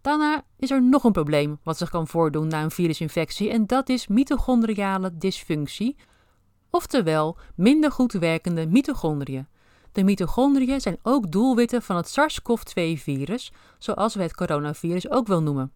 Daarna 0.00 0.42
is 0.56 0.70
er 0.70 0.82
nog 0.82 1.04
een 1.04 1.12
probleem 1.12 1.58
wat 1.62 1.78
zich 1.78 1.90
kan 1.90 2.06
voordoen 2.06 2.48
na 2.48 2.62
een 2.62 2.70
virusinfectie 2.70 3.50
en 3.50 3.66
dat 3.66 3.88
is 3.88 4.06
mitochondriale 4.06 5.16
dysfunctie, 5.16 5.96
oftewel 6.70 7.38
minder 7.54 7.92
goed 7.92 8.12
werkende 8.12 8.66
mitochondriën. 8.66 9.46
De 9.92 10.04
mitochondriën 10.04 10.80
zijn 10.80 10.98
ook 11.02 11.32
doelwitten 11.32 11.82
van 11.82 11.96
het 11.96 12.08
SARS-CoV-2-virus, 12.08 13.52
zoals 13.78 14.14
we 14.14 14.22
het 14.22 14.34
coronavirus 14.34 15.10
ook 15.10 15.26
wel 15.26 15.42
noemen. 15.42 15.72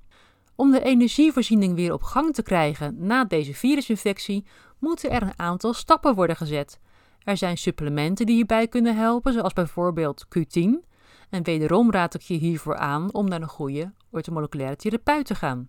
Om 0.55 0.71
de 0.71 0.83
energievoorziening 0.83 1.75
weer 1.75 1.93
op 1.93 2.03
gang 2.03 2.35
te 2.35 2.43
krijgen 2.43 2.95
na 2.99 3.25
deze 3.25 3.55
virusinfectie, 3.55 4.47
moeten 4.79 5.11
er 5.11 5.23
een 5.23 5.39
aantal 5.39 5.73
stappen 5.73 6.15
worden 6.15 6.37
gezet. 6.37 6.81
Er 7.25 7.37
zijn 7.37 7.59
supplementen 7.59 8.27
die 8.27 8.35
hierbij 8.35 8.69
kunnen 8.69 8.97
helpen, 8.97 9.33
zoals 9.33 9.53
bijvoorbeeld 9.53 10.27
Q10. 10.39 10.89
En 11.31 11.43
wederom 11.43 11.91
raad 11.91 12.15
ik 12.15 12.21
je 12.21 12.35
hiervoor 12.35 12.77
aan 12.77 13.13
om 13.15 13.29
naar 13.29 13.43
een 13.43 13.49
goede 13.49 13.93
ortomoleculaire 14.11 14.77
therapeut 14.77 15.27
te 15.27 15.35
gaan. 15.35 15.69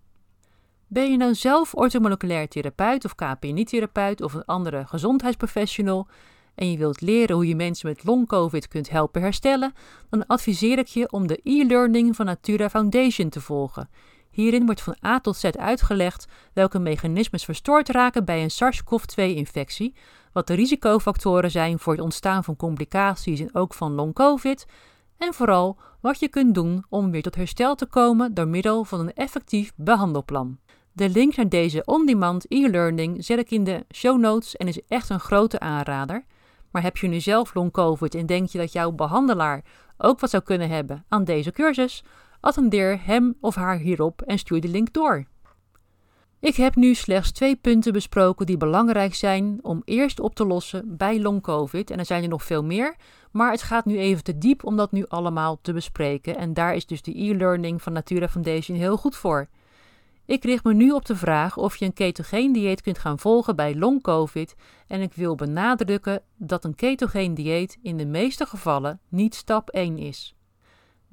Ben 0.88 1.12
je 1.12 1.18
nou 1.18 1.36
zelf 1.36 1.74
ortomoleculair 1.74 2.48
therapeut 2.48 3.06
of 3.06 3.16
KPNI-therapeut 3.16 4.22
of 4.22 4.34
een 4.34 4.46
andere 4.46 4.88
gezondheidsprofessional 4.88 6.08
en 6.56 6.72
je 6.72 6.78
wilt 6.78 7.02
leren 7.02 7.36
hoe 7.36 7.48
je 7.48 7.56
mensen 7.56 7.90
met 7.90 8.04
long-covid 8.04 8.68
kunt 8.68 8.90
helpen 8.90 9.22
herstellen, 9.22 9.74
dan 10.10 10.26
adviseer 10.26 10.78
ik 10.78 10.88
je 10.88 11.12
om 11.12 11.28
de 11.28 11.40
e-learning 11.44 12.16
van 12.16 12.26
Natura 12.26 12.70
Foundation 12.70 13.30
te 13.30 13.42
volgen. 13.42 13.90
Hierin 14.32 14.66
wordt 14.66 14.82
van 14.82 14.96
A 15.06 15.20
tot 15.20 15.38
Z 15.38 15.44
uitgelegd 15.44 16.28
welke 16.54 16.80
mechanismes 16.80 17.46
verstoord 17.46 17.90
raken 17.90 18.26
bij 18.26 18.44
een 18.44 18.52
SARS-CoV-2-infectie, 18.52 19.94
wat 20.34 20.48
de 20.48 20.54
risicofactoren 20.54 21.52
zijn 21.52 21.80
voor 21.80 21.94
het 21.94 22.02
ontstaan 22.02 22.44
van 22.44 22.56
complicaties 22.56 23.40
en 23.40 23.56
ook 23.56 23.74
van 23.74 23.94
long-covid, 23.94 24.66
en 25.18 25.34
vooral 25.34 25.78
wat 26.00 26.20
je 26.20 26.28
kunt 26.28 26.56
doen 26.56 26.86
om 26.90 27.12
weer 27.12 27.22
tot 27.22 27.36
herstel 27.36 27.76
te 27.76 27.86
komen 27.86 28.34
door 28.34 28.48
middel 28.48 28.84
van 28.84 29.00
een 29.00 29.14
effectief 29.14 29.72
behandelplan. 29.76 30.60
De 30.94 31.10
link 31.10 31.36
naar 31.36 31.50
deze 31.50 31.86
on-demand 31.86 32.46
e-learning 32.48 33.26
zet 33.26 33.40
ik 33.40 33.52
in 33.52 33.64
de 33.64 33.86
show 33.94 34.20
notes 34.20 34.56
en 34.56 34.68
is 34.68 34.82
echt 34.88 35.10
een 35.10 35.20
grote 35.20 35.60
aanrader. 35.60 36.26
Maar 36.72 36.82
heb 36.82 36.98
je 36.98 37.08
nu 37.08 37.20
zelf 37.20 37.54
long-covid 37.54 38.16
en 38.16 38.26
denk 38.26 38.50
je 38.50 38.58
dat 38.58 38.72
jouw 38.72 38.92
behandelaar 38.92 39.64
ook 39.98 40.20
wat 40.20 40.30
zou 40.30 40.44
kunnen 40.44 40.70
hebben 40.70 41.06
aan 41.08 41.24
deze 41.24 41.52
cursus? 41.52 42.04
Attendeer 42.40 43.00
hem 43.06 43.36
of 43.42 43.56
haar 43.56 43.78
hierop 43.78 44.22
en 44.22 44.38
stuur 44.38 44.62
de 44.62 44.68
link 44.68 44.94
door. 44.94 45.26
Ik 46.42 46.56
heb 46.56 46.76
nu 46.76 46.94
slechts 46.94 47.32
twee 47.32 47.56
punten 47.56 47.94
besproken 47.94 48.46
die 48.46 48.58
belangrijk 48.58 49.16
zijn 49.16 49.60
om 49.62 49.82
eerst 49.86 50.20
op 50.20 50.36
te 50.36 50.46
lossen 50.46 50.98
bij 50.98 51.20
long-covid. 51.20 51.92
En 51.92 52.00
er 52.00 52.06
zijn 52.06 52.24
er 52.24 52.30
nog 52.30 52.44
veel 52.44 52.64
meer, 52.64 52.96
maar 53.32 53.52
het 53.52 53.62
gaat 53.62 53.86
nu 53.86 53.98
even 53.98 54.24
te 54.24 54.38
diep 54.38 54.66
om 54.66 54.78
dat 54.78 54.92
nu 54.92 55.06
allemaal 55.08 55.60
te 55.62 55.74
bespreken. 55.74 56.38
En 56.38 56.54
daar 56.54 56.76
is 56.76 56.86
dus 56.86 57.02
de 57.02 57.24
e-learning 57.24 57.82
van 57.82 57.94
Natura 57.94 58.28
Foundation 58.28 58.78
heel 58.78 58.98
goed 58.98 59.16
voor. 59.16 59.48
Ik 60.26 60.44
richt 60.44 60.64
me 60.64 60.74
nu 60.74 60.92
op 60.92 61.06
de 61.06 61.16
vraag 61.16 61.58
of 61.58 61.76
je 61.76 61.86
een 61.86 61.94
ketogeen 61.94 62.54
dieet 62.54 62.82
kunt 62.82 62.98
gaan 62.98 63.20
volgen 63.20 63.56
bij 63.56 63.76
long-covid. 63.76 64.56
En 64.88 65.02
ik 65.02 65.14
wil 65.14 65.36
benadrukken 65.36 66.22
dat 66.38 66.66
een 66.66 66.76
ketogeen 66.76 67.34
dieet 67.34 67.78
in 67.82 67.98
de 67.98 68.06
meeste 68.06 68.46
gevallen 68.46 69.00
niet 69.10 69.36
stap 69.36 69.70
1 69.70 69.98
is. 69.98 70.36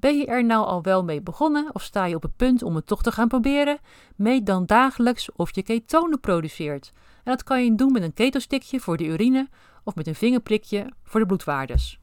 Ben 0.00 0.18
je 0.18 0.26
er 0.26 0.44
nou 0.44 0.66
al 0.66 0.82
wel 0.82 1.04
mee 1.04 1.20
begonnen 1.20 1.74
of 1.74 1.82
sta 1.82 2.04
je 2.04 2.14
op 2.14 2.22
het 2.22 2.36
punt 2.36 2.62
om 2.62 2.74
het 2.74 2.86
toch 2.86 3.02
te 3.02 3.12
gaan 3.12 3.28
proberen? 3.28 3.78
Meet 4.16 4.46
dan 4.46 4.66
dagelijks 4.66 5.32
of 5.32 5.54
je 5.54 5.62
ketonen 5.62 6.20
produceert. 6.20 6.92
En 7.24 7.32
dat 7.32 7.44
kan 7.44 7.64
je 7.64 7.74
doen 7.74 7.92
met 7.92 8.02
een 8.02 8.14
ketostikje 8.14 8.80
voor 8.80 8.96
de 8.96 9.04
urine 9.04 9.48
of 9.84 9.94
met 9.94 10.06
een 10.06 10.14
vingerprikje 10.14 10.92
voor 11.02 11.20
de 11.20 11.26
bloedwaardes. 11.26 12.00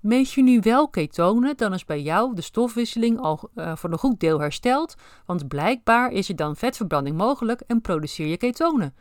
Meet 0.00 0.32
je 0.32 0.42
nu 0.42 0.60
wel 0.60 0.88
ketonen, 0.88 1.56
dan 1.56 1.74
is 1.74 1.84
bij 1.84 2.02
jou 2.02 2.34
de 2.34 2.42
stofwisseling 2.42 3.18
al 3.18 3.50
uh, 3.54 3.76
voor 3.76 3.92
een 3.92 3.98
goed 3.98 4.20
deel 4.20 4.40
hersteld, 4.40 4.94
want 5.26 5.48
blijkbaar 5.48 6.10
is 6.10 6.28
er 6.28 6.36
dan 6.36 6.56
vetverbranding 6.56 7.16
mogelijk 7.16 7.60
en 7.60 7.80
produceer 7.80 8.26
je 8.26 8.36
ketonen. 8.36 8.94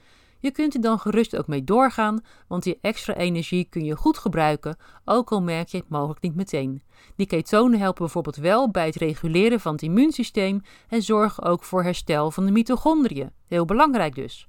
Je 0.44 0.52
kunt 0.52 0.74
er 0.74 0.82
dan 0.82 1.00
gerust 1.00 1.38
ook 1.38 1.48
mee 1.48 1.64
doorgaan, 1.64 2.24
want 2.48 2.64
die 2.64 2.78
extra 2.82 3.16
energie 3.16 3.68
kun 3.70 3.86
je 3.86 3.96
goed 3.96 4.18
gebruiken, 4.18 4.78
ook 5.06 5.32
al 5.32 5.42
merk 5.42 5.68
je 5.68 5.78
het 5.78 5.90
mogelijk 5.90 6.22
niet 6.22 6.36
meteen. 6.36 6.82
Die 7.16 7.28
ketonen 7.28 7.80
helpen 7.80 8.02
bijvoorbeeld 8.04 8.36
wel 8.36 8.72
bij 8.72 8.86
het 8.86 8.96
reguleren 8.96 9.60
van 9.60 9.72
het 9.72 9.82
immuunsysteem 9.82 10.62
en 10.88 11.02
zorgen 11.02 11.44
ook 11.44 11.64
voor 11.64 11.84
herstel 11.84 12.32
van 12.32 12.46
de 12.46 12.52
mitochondriën. 12.52 13.32
Heel 13.48 13.66
belangrijk 13.66 14.16
dus. 14.16 14.48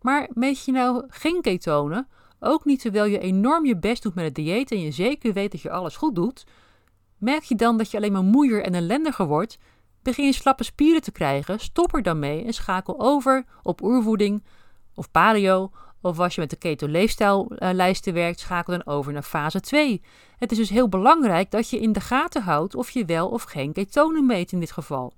Maar 0.00 0.28
meet 0.32 0.64
je 0.64 0.72
nou 0.72 1.04
geen 1.08 1.40
ketonen, 1.40 2.08
ook 2.40 2.64
niet 2.64 2.80
terwijl 2.80 3.04
je 3.04 3.18
enorm 3.18 3.66
je 3.66 3.76
best 3.76 4.02
doet 4.02 4.14
met 4.14 4.24
het 4.24 4.34
dieet 4.34 4.70
en 4.70 4.80
je 4.80 4.90
zeker 4.90 5.32
weet 5.32 5.52
dat 5.52 5.60
je 5.60 5.70
alles 5.70 5.96
goed 5.96 6.14
doet, 6.14 6.46
merk 7.18 7.42
je 7.42 7.54
dan 7.54 7.78
dat 7.78 7.90
je 7.90 7.96
alleen 7.96 8.12
maar 8.12 8.24
moeier 8.24 8.62
en 8.62 8.74
ellendiger 8.74 9.26
wordt, 9.26 9.58
begin 10.02 10.24
je 10.24 10.32
slappe 10.32 10.64
spieren 10.64 11.02
te 11.02 11.12
krijgen, 11.12 11.60
stop 11.60 11.94
er 11.94 12.02
dan 12.02 12.18
mee 12.18 12.44
en 12.44 12.52
schakel 12.52 13.00
over 13.00 13.44
op 13.62 13.82
oervoeding 13.82 14.42
of 14.94 15.10
paleo, 15.10 15.70
of 16.00 16.18
als 16.18 16.34
je 16.34 16.40
met 16.40 16.50
de 16.50 16.56
keto-leefstijllijsten 16.56 18.14
werkt, 18.14 18.40
schakel 18.40 18.72
dan 18.72 18.86
over 18.94 19.12
naar 19.12 19.22
fase 19.22 19.60
2. 19.60 20.02
Het 20.38 20.52
is 20.52 20.58
dus 20.58 20.70
heel 20.70 20.88
belangrijk 20.88 21.50
dat 21.50 21.70
je 21.70 21.80
in 21.80 21.92
de 21.92 22.00
gaten 22.00 22.42
houdt 22.42 22.74
of 22.74 22.90
je 22.90 23.04
wel 23.04 23.28
of 23.28 23.42
geen 23.42 23.72
ketonen 23.72 24.26
meet 24.26 24.52
in 24.52 24.60
dit 24.60 24.72
geval. 24.72 25.12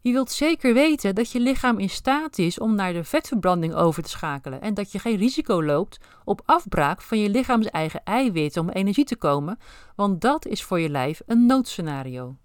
Je 0.00 0.12
wilt 0.12 0.30
zeker 0.30 0.74
weten 0.74 1.14
dat 1.14 1.32
je 1.32 1.40
lichaam 1.40 1.78
in 1.78 1.90
staat 1.90 2.38
is 2.38 2.58
om 2.58 2.74
naar 2.74 2.92
de 2.92 3.04
vetverbranding 3.04 3.74
over 3.74 4.02
te 4.02 4.08
schakelen 4.08 4.60
en 4.60 4.74
dat 4.74 4.92
je 4.92 4.98
geen 4.98 5.16
risico 5.16 5.64
loopt 5.64 5.98
op 6.24 6.42
afbraak 6.44 7.02
van 7.02 7.18
je 7.18 7.30
lichaams 7.30 7.66
eigen 7.66 8.04
eiwitten 8.04 8.62
om 8.62 8.68
energie 8.68 9.04
te 9.04 9.16
komen, 9.16 9.58
want 9.96 10.20
dat 10.20 10.46
is 10.46 10.62
voor 10.62 10.80
je 10.80 10.88
lijf 10.88 11.20
een 11.26 11.46
noodscenario. 11.46 12.36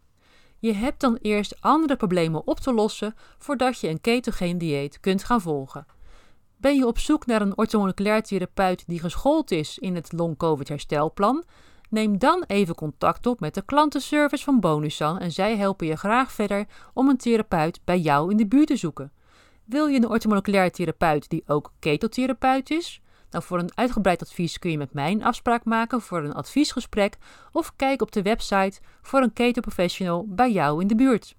Je 0.60 0.74
hebt 0.74 1.00
dan 1.00 1.18
eerst 1.22 1.62
andere 1.62 1.96
problemen 1.96 2.48
op 2.48 2.60
te 2.60 2.74
lossen 2.74 3.16
voordat 3.38 3.80
je 3.80 3.88
een 3.90 4.02
ketogeen 4.02 4.58
dieet 4.58 5.00
kunt 5.00 5.24
gaan 5.24 5.42
volgen. 5.42 5.86
Ben 6.64 6.76
je 6.76 6.88
op 6.88 7.00
zoek 7.00 7.26
naar 7.26 7.42
een 7.42 7.58
orthomoleculair 7.58 8.22
therapeut 8.22 8.84
die 8.88 9.00
geschoold 9.00 9.52
is 9.52 9.78
in 9.78 9.96
het 9.96 10.12
long-covid 10.12 10.68
herstelplan? 10.68 11.44
Neem 11.90 12.18
dan 12.18 12.44
even 12.48 12.76
contact 12.76 13.26
op 13.26 13.40
met 13.40 13.54
de 13.54 13.62
klantenservice 13.62 14.44
van 14.44 14.60
Bonusan 14.60 15.20
en 15.20 15.32
zij 15.32 15.58
helpen 15.58 15.88
je 15.88 15.96
graag 15.96 16.32
verder 16.32 16.66
om 16.94 17.10
een 17.10 17.18
therapeut 17.18 17.80
bij 17.84 18.00
jou 18.00 18.32
in 18.32 18.38
de 18.38 18.48
buurt 18.48 18.68
te 18.68 18.76
zoeken. 18.76 19.12
Wil 19.64 19.88
je 19.88 19.98
een 19.98 20.10
orthomoleculair 20.10 20.72
therapeut 20.72 21.30
die 21.30 21.44
ook 21.48 21.74
ketotherapeut 21.80 22.70
is? 22.70 23.02
Nou, 23.30 23.44
voor 23.44 23.60
een 23.60 23.78
uitgebreid 23.78 24.22
advies 24.22 24.60
kun 24.60 24.72
je 24.72 24.78
met 24.78 24.94
mij 24.94 25.12
een 25.12 25.24
afspraak 25.24 25.66
maken 25.66 26.02
voor 26.02 26.24
een 26.24 26.34
adviesgesprek 26.34 27.18
of 27.52 27.76
kijk 27.76 28.02
op 28.02 28.12
de 28.12 28.22
website 28.22 28.80
voor 29.02 29.22
een 29.22 29.34
ketoprofessional 29.34 30.26
bij 30.28 30.52
jou 30.52 30.82
in 30.82 30.88
de 30.88 30.96
buurt. 30.96 31.36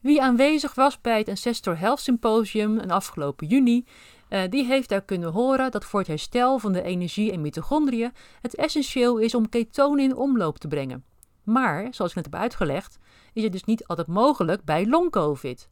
Wie 0.00 0.22
aanwezig 0.22 0.74
was 0.74 1.00
bij 1.00 1.18
het 1.18 1.28
Ancestor 1.28 1.78
Health 1.78 2.00
Symposium 2.00 2.78
in 2.78 2.90
afgelopen 2.90 3.46
juni, 3.46 3.84
uh, 4.28 4.42
die 4.50 4.64
heeft 4.64 4.88
daar 4.88 5.02
kunnen 5.02 5.32
horen 5.32 5.70
dat 5.70 5.84
voor 5.84 6.00
het 6.00 6.08
herstel 6.08 6.58
van 6.58 6.72
de 6.72 6.82
energie 6.82 7.32
en 7.32 7.40
mitochondriën 7.40 8.12
het 8.40 8.54
essentieel 8.54 9.18
is 9.18 9.34
om 9.34 9.48
ketonen 9.48 10.04
in 10.04 10.16
omloop 10.16 10.58
te 10.58 10.68
brengen. 10.68 11.04
Maar, 11.42 11.88
zoals 11.90 12.10
ik 12.10 12.16
net 12.16 12.24
heb 12.24 12.40
uitgelegd, 12.40 12.98
is 13.32 13.42
het 13.42 13.52
dus 13.52 13.64
niet 13.64 13.86
altijd 13.86 14.08
mogelijk 14.08 14.64
bij 14.64 14.86
long-covid. 14.86 15.68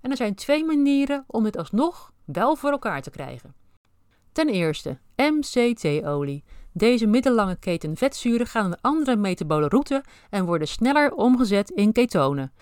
En 0.00 0.10
er 0.10 0.16
zijn 0.16 0.34
twee 0.34 0.64
manieren 0.64 1.24
om 1.26 1.44
dit 1.44 1.56
alsnog 1.56 2.12
wel 2.24 2.56
voor 2.56 2.70
elkaar 2.70 3.02
te 3.02 3.10
krijgen. 3.10 3.54
Ten 4.32 4.48
eerste, 4.48 4.98
MCT-olie. 5.16 6.44
Deze 6.72 7.06
middellange 7.06 7.56
keten 7.56 7.96
vetzuren 7.96 8.46
gaan 8.46 8.64
een 8.64 8.80
andere 8.80 9.16
metabole 9.16 9.68
route 9.68 10.04
en 10.30 10.44
worden 10.44 10.68
sneller 10.68 11.12
omgezet 11.12 11.70
in 11.70 11.92
ketonen. 11.92 12.52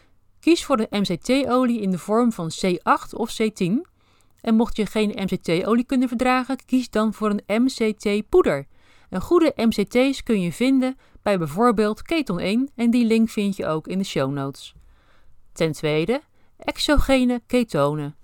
Kies 0.40 0.64
voor 0.64 0.76
de 0.76 0.86
MCT-olie 0.90 1.80
in 1.80 1.90
de 1.90 1.98
vorm 1.98 2.32
van 2.32 2.50
C8 2.50 3.14
of 3.16 3.36
C10 3.42 3.91
en 4.42 4.54
mocht 4.54 4.76
je 4.76 4.86
geen 4.86 5.18
MCT-olie 5.22 5.84
kunnen 5.84 6.08
verdragen, 6.08 6.56
kies 6.66 6.90
dan 6.90 7.14
voor 7.14 7.30
een 7.30 7.62
MCT-poeder. 7.62 8.66
Een 9.10 9.20
goede 9.20 9.52
MCT's 9.56 10.22
kun 10.22 10.40
je 10.40 10.52
vinden 10.52 10.96
bij 11.22 11.38
bijvoorbeeld 11.38 12.02
Keton 12.02 12.38
1 12.38 12.70
en 12.74 12.90
die 12.90 13.04
link 13.04 13.28
vind 13.28 13.56
je 13.56 13.66
ook 13.66 13.86
in 13.86 13.98
de 13.98 14.04
show 14.04 14.32
notes. 14.32 14.74
Ten 15.52 15.72
tweede, 15.72 16.20
exogene 16.56 17.42
ketonen. 17.46 18.16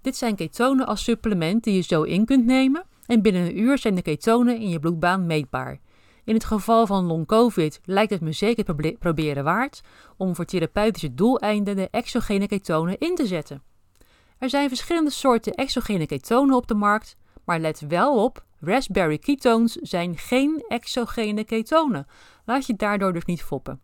Dit 0.00 0.16
zijn 0.16 0.36
ketonen 0.36 0.86
als 0.86 1.04
supplement 1.04 1.64
die 1.64 1.74
je 1.74 1.80
zo 1.80 2.02
in 2.02 2.24
kunt 2.24 2.44
nemen 2.44 2.84
en 3.06 3.22
binnen 3.22 3.42
een 3.42 3.58
uur 3.58 3.78
zijn 3.78 3.94
de 3.94 4.02
ketonen 4.02 4.60
in 4.60 4.68
je 4.68 4.80
bloedbaan 4.80 5.26
meetbaar. 5.26 5.80
In 6.24 6.34
het 6.34 6.44
geval 6.44 6.86
van 6.86 7.04
long-covid 7.04 7.80
lijkt 7.84 8.10
het 8.10 8.20
me 8.20 8.32
zeker 8.32 8.94
proberen 8.98 9.44
waard 9.44 9.80
om 10.16 10.34
voor 10.34 10.44
therapeutische 10.44 11.14
doeleinden 11.14 11.76
de 11.76 11.88
exogene 11.90 12.46
ketonen 12.46 12.98
in 12.98 13.14
te 13.14 13.26
zetten. 13.26 13.62
Er 14.44 14.50
zijn 14.50 14.68
verschillende 14.68 15.10
soorten 15.10 15.54
exogene 15.54 16.06
ketonen 16.06 16.56
op 16.56 16.66
de 16.66 16.74
markt, 16.74 17.16
maar 17.44 17.58
let 17.58 17.80
wel 17.88 18.24
op, 18.24 18.44
raspberry 18.60 19.18
ketones 19.18 19.72
zijn 19.72 20.18
geen 20.18 20.64
exogene 20.68 21.44
ketonen. 21.44 22.06
Laat 22.44 22.66
je 22.66 22.74
daardoor 22.76 23.12
dus 23.12 23.24
niet 23.24 23.42
foppen. 23.42 23.80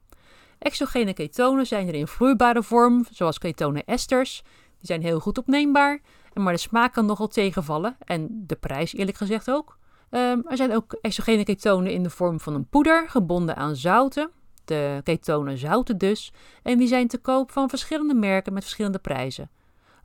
Exogene 0.59 1.13
ketonen 1.13 1.67
zijn 1.67 1.89
er 1.89 1.95
in 1.95 2.07
vloeibare 2.07 2.63
vorm, 2.63 3.07
zoals 3.11 3.39
ketonen 3.39 3.85
esters. 3.85 4.43
Die 4.79 4.87
zijn 4.87 5.03
heel 5.03 5.21
goed 5.21 5.39
opneembaar, 5.39 6.01
maar 6.35 6.53
de 6.53 6.59
smaak 6.59 6.93
kan 6.93 7.07
nogal 7.07 7.29
tegenvallen 7.29 7.97
en 7.99 8.45
de 8.47 8.57
prijs 8.57 8.95
eerlijk 8.95 9.17
gezegd 9.17 9.51
ook. 9.51 9.79
Um, 10.11 10.43
er 10.47 10.57
zijn 10.57 10.75
ook 10.75 10.93
exogene 10.93 11.45
ketonen 11.45 11.93
in 11.93 12.03
de 12.03 12.11
vorm 12.11 12.41
van 12.41 12.55
een 12.55 12.69
poeder, 12.69 13.09
gebonden 13.09 13.57
aan 13.57 13.77
zouten. 13.77 14.31
de 14.65 15.01
ketonen 15.05 15.59
zouten 15.59 15.99
dus, 15.99 16.33
en 16.63 16.79
die 16.79 16.89
zijn 16.89 17.09
te 17.09 17.19
koop 17.19 17.51
van 17.51 17.69
verschillende 17.69 18.15
merken 18.15 18.53
met 18.53 18.63
verschillende 18.63 18.99
prijzen. 18.99 19.51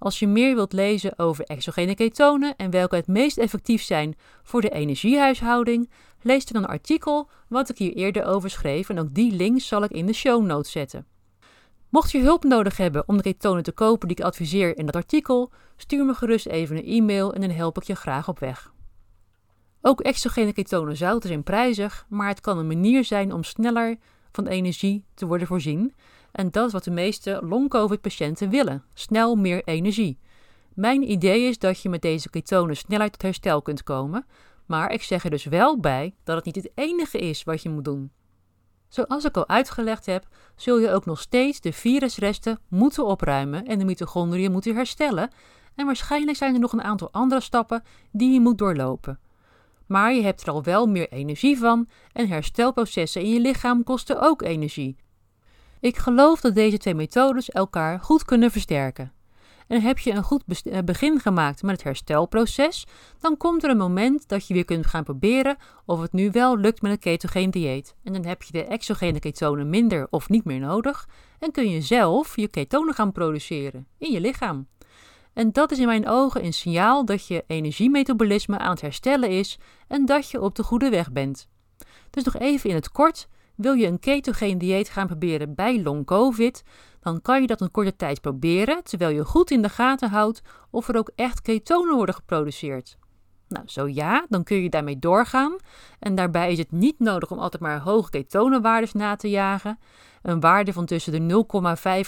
Als 0.05 0.19
je 0.19 0.27
meer 0.27 0.55
wilt 0.55 0.74
lezen 0.74 1.19
over 1.19 1.43
exogene 1.43 1.95
ketonen 1.95 2.55
en 2.55 2.69
welke 2.69 2.95
het 2.95 3.07
meest 3.07 3.38
effectief 3.38 3.83
zijn 3.83 4.15
voor 4.43 4.62
de 4.62 4.69
energiehuishouding, 4.69 5.89
lees 6.21 6.45
dan 6.45 6.63
een 6.63 6.69
artikel 6.69 7.29
wat 7.47 7.69
ik 7.69 7.77
hier 7.77 7.93
eerder 7.93 8.25
over 8.25 8.50
schreef 8.50 8.89
en 8.89 9.00
ook 9.00 9.13
die 9.13 9.31
link 9.31 9.62
zal 9.62 9.83
ik 9.83 9.91
in 9.91 10.05
de 10.05 10.13
show 10.13 10.45
notes 10.45 10.71
zetten. 10.71 11.05
Mocht 11.89 12.12
je 12.12 12.19
hulp 12.19 12.43
nodig 12.43 12.77
hebben 12.77 13.03
om 13.07 13.17
de 13.17 13.24
ketonen 13.24 13.63
te 13.63 13.71
kopen 13.71 14.07
die 14.07 14.17
ik 14.17 14.24
adviseer 14.24 14.77
in 14.77 14.85
dat 14.85 14.95
artikel, 14.95 15.51
stuur 15.77 16.05
me 16.05 16.13
gerust 16.13 16.45
even 16.45 16.77
een 16.77 16.85
e-mail 16.85 17.33
en 17.33 17.41
dan 17.41 17.50
help 17.50 17.77
ik 17.77 17.83
je 17.83 17.95
graag 17.95 18.27
op 18.27 18.39
weg. 18.39 18.74
Ook 19.81 20.01
exogene 20.01 20.53
ketonen 20.53 20.97
zouten 20.97 21.29
zijn 21.29 21.43
prijzig, 21.43 22.05
maar 22.09 22.27
het 22.27 22.41
kan 22.41 22.57
een 22.57 22.67
manier 22.67 23.03
zijn 23.03 23.33
om 23.33 23.43
sneller 23.43 23.97
van 24.31 24.47
energie 24.47 25.05
te 25.13 25.25
worden 25.25 25.47
voorzien. 25.47 25.93
En 26.36 26.51
dat 26.51 26.65
is 26.68 26.72
wat 26.72 26.84
de 26.84 26.92
meeste 26.92 27.42
long-covid-patiënten 27.44 28.50
willen: 28.50 28.84
snel 28.94 29.36
meer 29.36 29.63
energie. 29.63 30.20
Mijn 30.74 31.12
idee 31.12 31.48
is 31.48 31.58
dat 31.58 31.82
je 31.82 31.89
met 31.89 32.01
deze 32.01 32.30
ketonen 32.30 32.77
sneller 32.77 33.10
tot 33.10 33.22
herstel 33.22 33.62
kunt 33.62 33.84
komen, 33.84 34.25
maar 34.65 34.92
ik 34.92 35.04
zeg 35.04 35.24
er 35.24 35.30
dus 35.30 35.46
wel 35.46 35.80
bij 35.80 36.15
dat 36.24 36.36
het 36.36 36.46
niet 36.46 36.56
het 36.56 36.72
enige 36.75 37.18
is 37.18 37.44
wat 37.44 37.62
je 37.62 37.70
moet 37.70 37.86
doen. 37.86 38.12
Zoals 38.88 39.25
ik 39.25 39.38
al 39.38 39.48
uitgelegd 39.48 40.06
heb, 40.06 40.27
zul 40.56 40.80
je 40.80 40.92
ook 40.92 41.06
nog 41.06 41.20
steeds 41.20 41.62
de 41.62 41.74
virusresten 41.74 42.60
moeten 42.68 43.06
opruimen 43.06 43.65
en 43.65 43.80
de 43.80 43.86
mitochondriën 43.86 44.51
moeten 44.51 44.75
herstellen. 44.75 45.30
En 45.75 45.86
waarschijnlijk 45.86 46.38
zijn 46.38 46.54
er 46.54 46.60
nog 46.60 46.74
een 46.74 46.84
aantal 46.84 47.12
andere 47.12 47.42
stappen 47.42 47.84
die 48.12 48.34
je 48.34 48.39
moet 48.39 48.58
doorlopen. 48.58 49.20
Maar 49.88 50.13
je 50.13 50.22
hebt 50.22 50.42
er 50.42 50.50
al 50.50 50.63
wel 50.63 50.88
meer 50.88 51.10
energie 51.10 51.58
van 51.58 51.89
en 52.12 52.27
herstelprocessen 52.27 53.22
in 53.22 53.30
je 53.30 53.39
lichaam 53.39 53.84
kosten 53.84 54.22
ook 54.22 54.42
energie. 54.42 54.96
Ik 55.86 55.98
geloof 55.98 56.42
dat 56.42 56.56
deze 56.56 56.77
twee 56.77 56.96
methodes 56.96 57.50
elkaar 57.50 58.00
goed 58.00 58.25
kunnen 58.25 58.51
versterken. 58.51 59.12
En 59.68 59.82
heb 59.82 60.00
je 60.00 60.12
een 60.12 60.24
goed 60.24 60.44
eh, 60.63 60.80
begin 60.86 61.20
gemaakt 61.20 61.62
met 61.62 61.72
het 61.72 61.84
herstelproces, 61.84 62.86
dan 63.20 63.38
komt 63.38 63.63
er 63.63 63.70
een 63.70 63.77
moment 63.77 64.27
dat 64.27 64.48
je 64.48 64.54
weer 64.54 64.65
kunt 64.65 64.86
gaan 64.86 65.04
proberen 65.04 65.58
of 65.86 66.01
het 66.01 66.13
nu 66.13 66.32
wel 66.32 66.58
lukt 66.58 66.82
met 66.82 66.92
een 66.92 67.00
ketogeen 67.00 67.51
dieet. 67.51 67.96
En 68.04 68.13
dan 68.13 68.25
heb 68.25 68.44
je 68.44 68.51
de 68.51 68.63
exogene 68.63 69.20
ketonen 69.20 69.70
minder 69.70 70.08
of 70.10 70.30
niet 70.30 70.46
meer 70.46 70.60
nodig 70.60 71.08
en 71.39 71.51
kun 71.51 71.70
je 71.70 71.82
zelf 71.82 72.36
je 72.36 72.48
ketonen 72.48 72.94
gaan 72.94 73.12
produceren 73.12 73.88
in 73.98 74.12
je 74.12 74.22
lichaam. 74.22 74.68
En 75.34 75.51
dat 75.51 75.72
is 75.72 75.80
in 75.80 75.88
mijn 75.88 76.08
ogen 76.08 76.46
een 76.46 76.54
signaal 76.54 77.06
dat 77.06 77.27
je 77.27 77.44
energiemetabolisme 77.48 78.58
aan 78.58 78.72
het 78.72 78.82
herstellen 78.82 79.30
is 79.30 79.60
en 79.88 80.06
dat 80.06 80.30
je 80.30 80.42
op 80.42 80.56
de 80.56 80.63
goede 80.63 80.89
weg 80.89 81.12
bent. 81.12 81.48
Dus 82.10 82.24
nog 82.24 82.38
even 82.38 82.70
in 82.70 82.75
het 82.75 82.92
kort. 82.92 83.27
Wil 83.55 83.74
je 83.74 83.88
een 83.88 84.00
ketogeen 84.00 84.57
dieet 84.57 84.89
gaan 84.89 85.07
proberen 85.07 85.55
bij 85.55 85.81
long 85.81 86.05
covid, 86.05 86.63
dan 87.00 87.21
kan 87.21 87.41
je 87.41 87.47
dat 87.47 87.62
een 87.62 87.71
korte 87.71 87.95
tijd 87.95 88.21
proberen, 88.21 88.83
terwijl 88.83 89.15
je 89.15 89.25
goed 89.25 89.51
in 89.51 89.62
de 89.62 89.69
gaten 89.69 90.09
houdt 90.09 90.41
of 90.71 90.88
er 90.88 90.97
ook 90.97 91.12
echt 91.15 91.41
ketonen 91.41 91.95
worden 91.95 92.15
geproduceerd. 92.15 92.97
Nou, 93.47 93.67
zo 93.67 93.88
ja, 93.88 94.25
dan 94.29 94.43
kun 94.43 94.57
je 94.57 94.69
daarmee 94.69 95.00
doorgaan. 95.00 95.55
En 96.00 96.15
daarbij 96.15 96.51
is 96.51 96.57
het 96.57 96.71
niet 96.71 97.00
nodig 97.00 97.31
om 97.31 97.39
altijd 97.39 97.62
maar 97.62 97.79
hoge 97.79 98.09
ketonenwaardes 98.09 98.93
na 98.93 99.15
te 99.15 99.29
jagen. 99.29 99.79
Een 100.21 100.39
waarde 100.39 100.74
van 100.74 100.85
tussen 100.85 101.27
de 101.27 101.45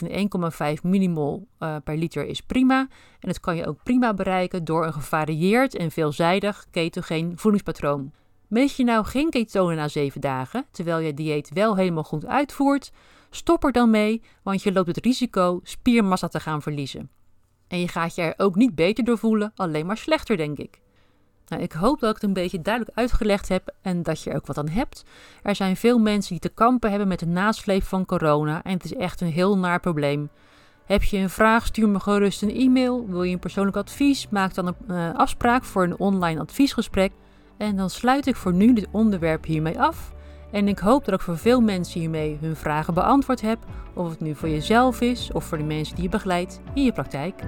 0,5 0.02 0.08
en 0.10 0.30
1,5 0.78 0.82
millimol 0.84 1.48
uh, 1.60 1.76
per 1.84 1.98
liter 1.98 2.26
is 2.26 2.42
prima. 2.42 2.80
En 3.20 3.28
dat 3.28 3.40
kan 3.40 3.56
je 3.56 3.68
ook 3.68 3.84
prima 3.84 4.14
bereiken 4.14 4.66
door 4.66 4.86
een 4.86 4.94
gevarieerd 4.94 5.76
en 5.76 5.92
veelzijdig 5.92 6.66
ketogeen 6.72 7.34
voedingspatroon. 7.36 8.12
Meet 8.48 8.76
je 8.76 8.84
nou 8.84 9.06
geen 9.06 9.30
ketonen 9.30 9.76
na 9.76 9.88
7 9.88 10.22
dagen, 10.22 10.66
terwijl 10.72 11.00
je 11.00 11.14
dieet 11.14 11.50
wel 11.54 11.76
helemaal 11.76 12.04
goed 12.04 12.26
uitvoert, 12.26 12.92
stop 13.30 13.64
er 13.64 13.72
dan 13.72 13.90
mee, 13.90 14.22
want 14.44 14.64
je 14.64 14.72
loopt 14.72 14.88
het 14.88 15.06
risico 15.06 15.60
spiermassa 15.64 16.28
te 16.28 16.40
gaan 16.40 16.62
verliezen. 16.62 17.10
En 17.68 17.80
je 17.80 17.88
gaat 17.88 18.16
je 18.16 18.22
er 18.22 18.34
ook 18.38 18.56
niet 18.56 18.76
beter 18.76 19.04
door 19.04 19.18
voelen, 19.18 19.52
alleen 19.56 19.86
maar 19.86 19.98
slechter, 19.98 20.38
denk 20.38 20.58
ik. 20.58 20.80
Nou, 21.48 21.62
ik 21.62 21.72
hoop 21.72 22.00
dat 22.00 22.10
ik 22.10 22.16
het 22.16 22.24
een 22.24 22.34
beetje 22.34 22.62
duidelijk 22.62 22.98
uitgelegd 22.98 23.50
heb 23.50 23.74
en 23.82 24.04
dat 24.04 24.24
je 24.24 24.30
er 24.30 24.36
ook 24.36 24.48
wat 24.48 24.58
aan 24.58 24.70
hebt. 24.70 25.04
Er 25.44 25.56
zijn 25.56 25.78
veel 25.78 25.98
mensen 25.98 26.32
die 26.32 26.40
te 26.40 26.50
kampen 26.50 26.90
hebben 26.90 27.08
met 27.08 27.20
de 27.20 27.26
nasleep 27.26 27.84
van 27.84 28.06
corona 28.06 28.64
en 28.64 28.74
het 28.74 28.84
is 28.84 28.94
echt 28.94 29.22
een 29.22 29.32
heel 29.32 29.58
naar 29.58 29.80
probleem. 29.80 30.30
Heb 30.86 31.04
je 31.04 31.18
een 31.18 31.30
vraag, 31.30 31.66
stuur 31.66 31.90
me 31.90 32.00
gerust 32.00 32.42
een 32.42 32.56
e-mail. 32.56 33.08
Wil 33.08 33.24
je 33.24 33.34
een 33.34 33.40
persoonlijk 33.40 33.78
advies, 33.78 34.30
maak 34.30 34.54
dan 34.54 34.68
een 34.68 34.76
uh, 34.88 35.16
afspraak 35.16 35.64
voor 35.64 35.84
een 35.84 36.00
online 36.00 36.40
adviesgesprek. 36.40 37.12
En 37.58 37.76
dan 37.76 37.90
sluit 37.90 38.28
ik 38.28 38.36
voor 38.36 38.54
nu 38.54 38.74
dit 38.74 38.88
onderwerp 38.92 39.46
hiermee 39.46 39.80
af. 39.80 40.14
En 40.52 40.68
ik 40.68 40.80
hoop 40.80 41.06
dat 41.06 41.14
ik 41.14 41.22
voor 41.22 41.38
veel 41.38 41.62
mensen 41.62 42.00
hiermee 42.00 42.38
hun 42.42 42.56
vragen 42.56 42.94
beantwoord 42.94 43.42
heb, 43.42 43.58
of 43.94 44.10
het 44.10 44.20
nu 44.20 44.36
voor 44.36 44.50
jezelf 44.50 45.02
is 45.02 45.32
of 45.32 45.44
voor 45.44 45.58
de 45.58 45.64
mensen 45.64 45.96
die 45.96 46.04
je 46.04 46.10
begeleidt 46.10 46.62
in 46.74 46.84
je 46.84 46.92
praktijk. 46.92 47.42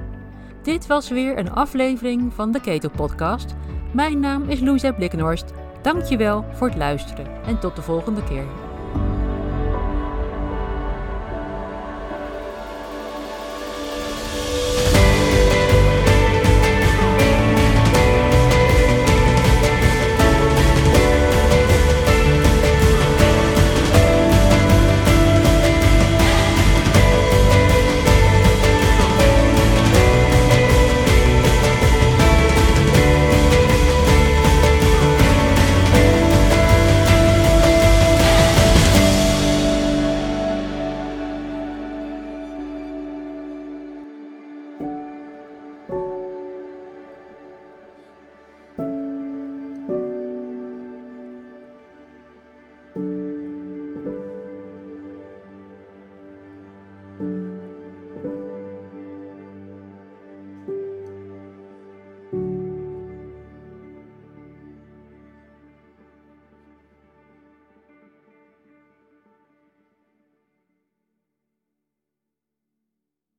Dit 0.64 0.88
was 0.88 1.10
weer 1.10 1.38
een 1.38 1.52
aflevering 1.52 2.34
van 2.34 2.52
de 2.52 2.62
Keto 2.62 2.90
Podcast. 2.90 3.56
Mijn 3.94 4.20
naam 4.20 4.44
is 4.44 4.60
Louise 4.60 4.94
Blikkenhorst. 4.94 5.52
Dankjewel 5.82 6.46
voor 6.54 6.68
het 6.68 6.78
luisteren 6.78 7.44
en 7.46 7.60
tot 7.60 7.76
de 7.76 7.82
volgende 7.82 8.24
keer. 8.24 8.69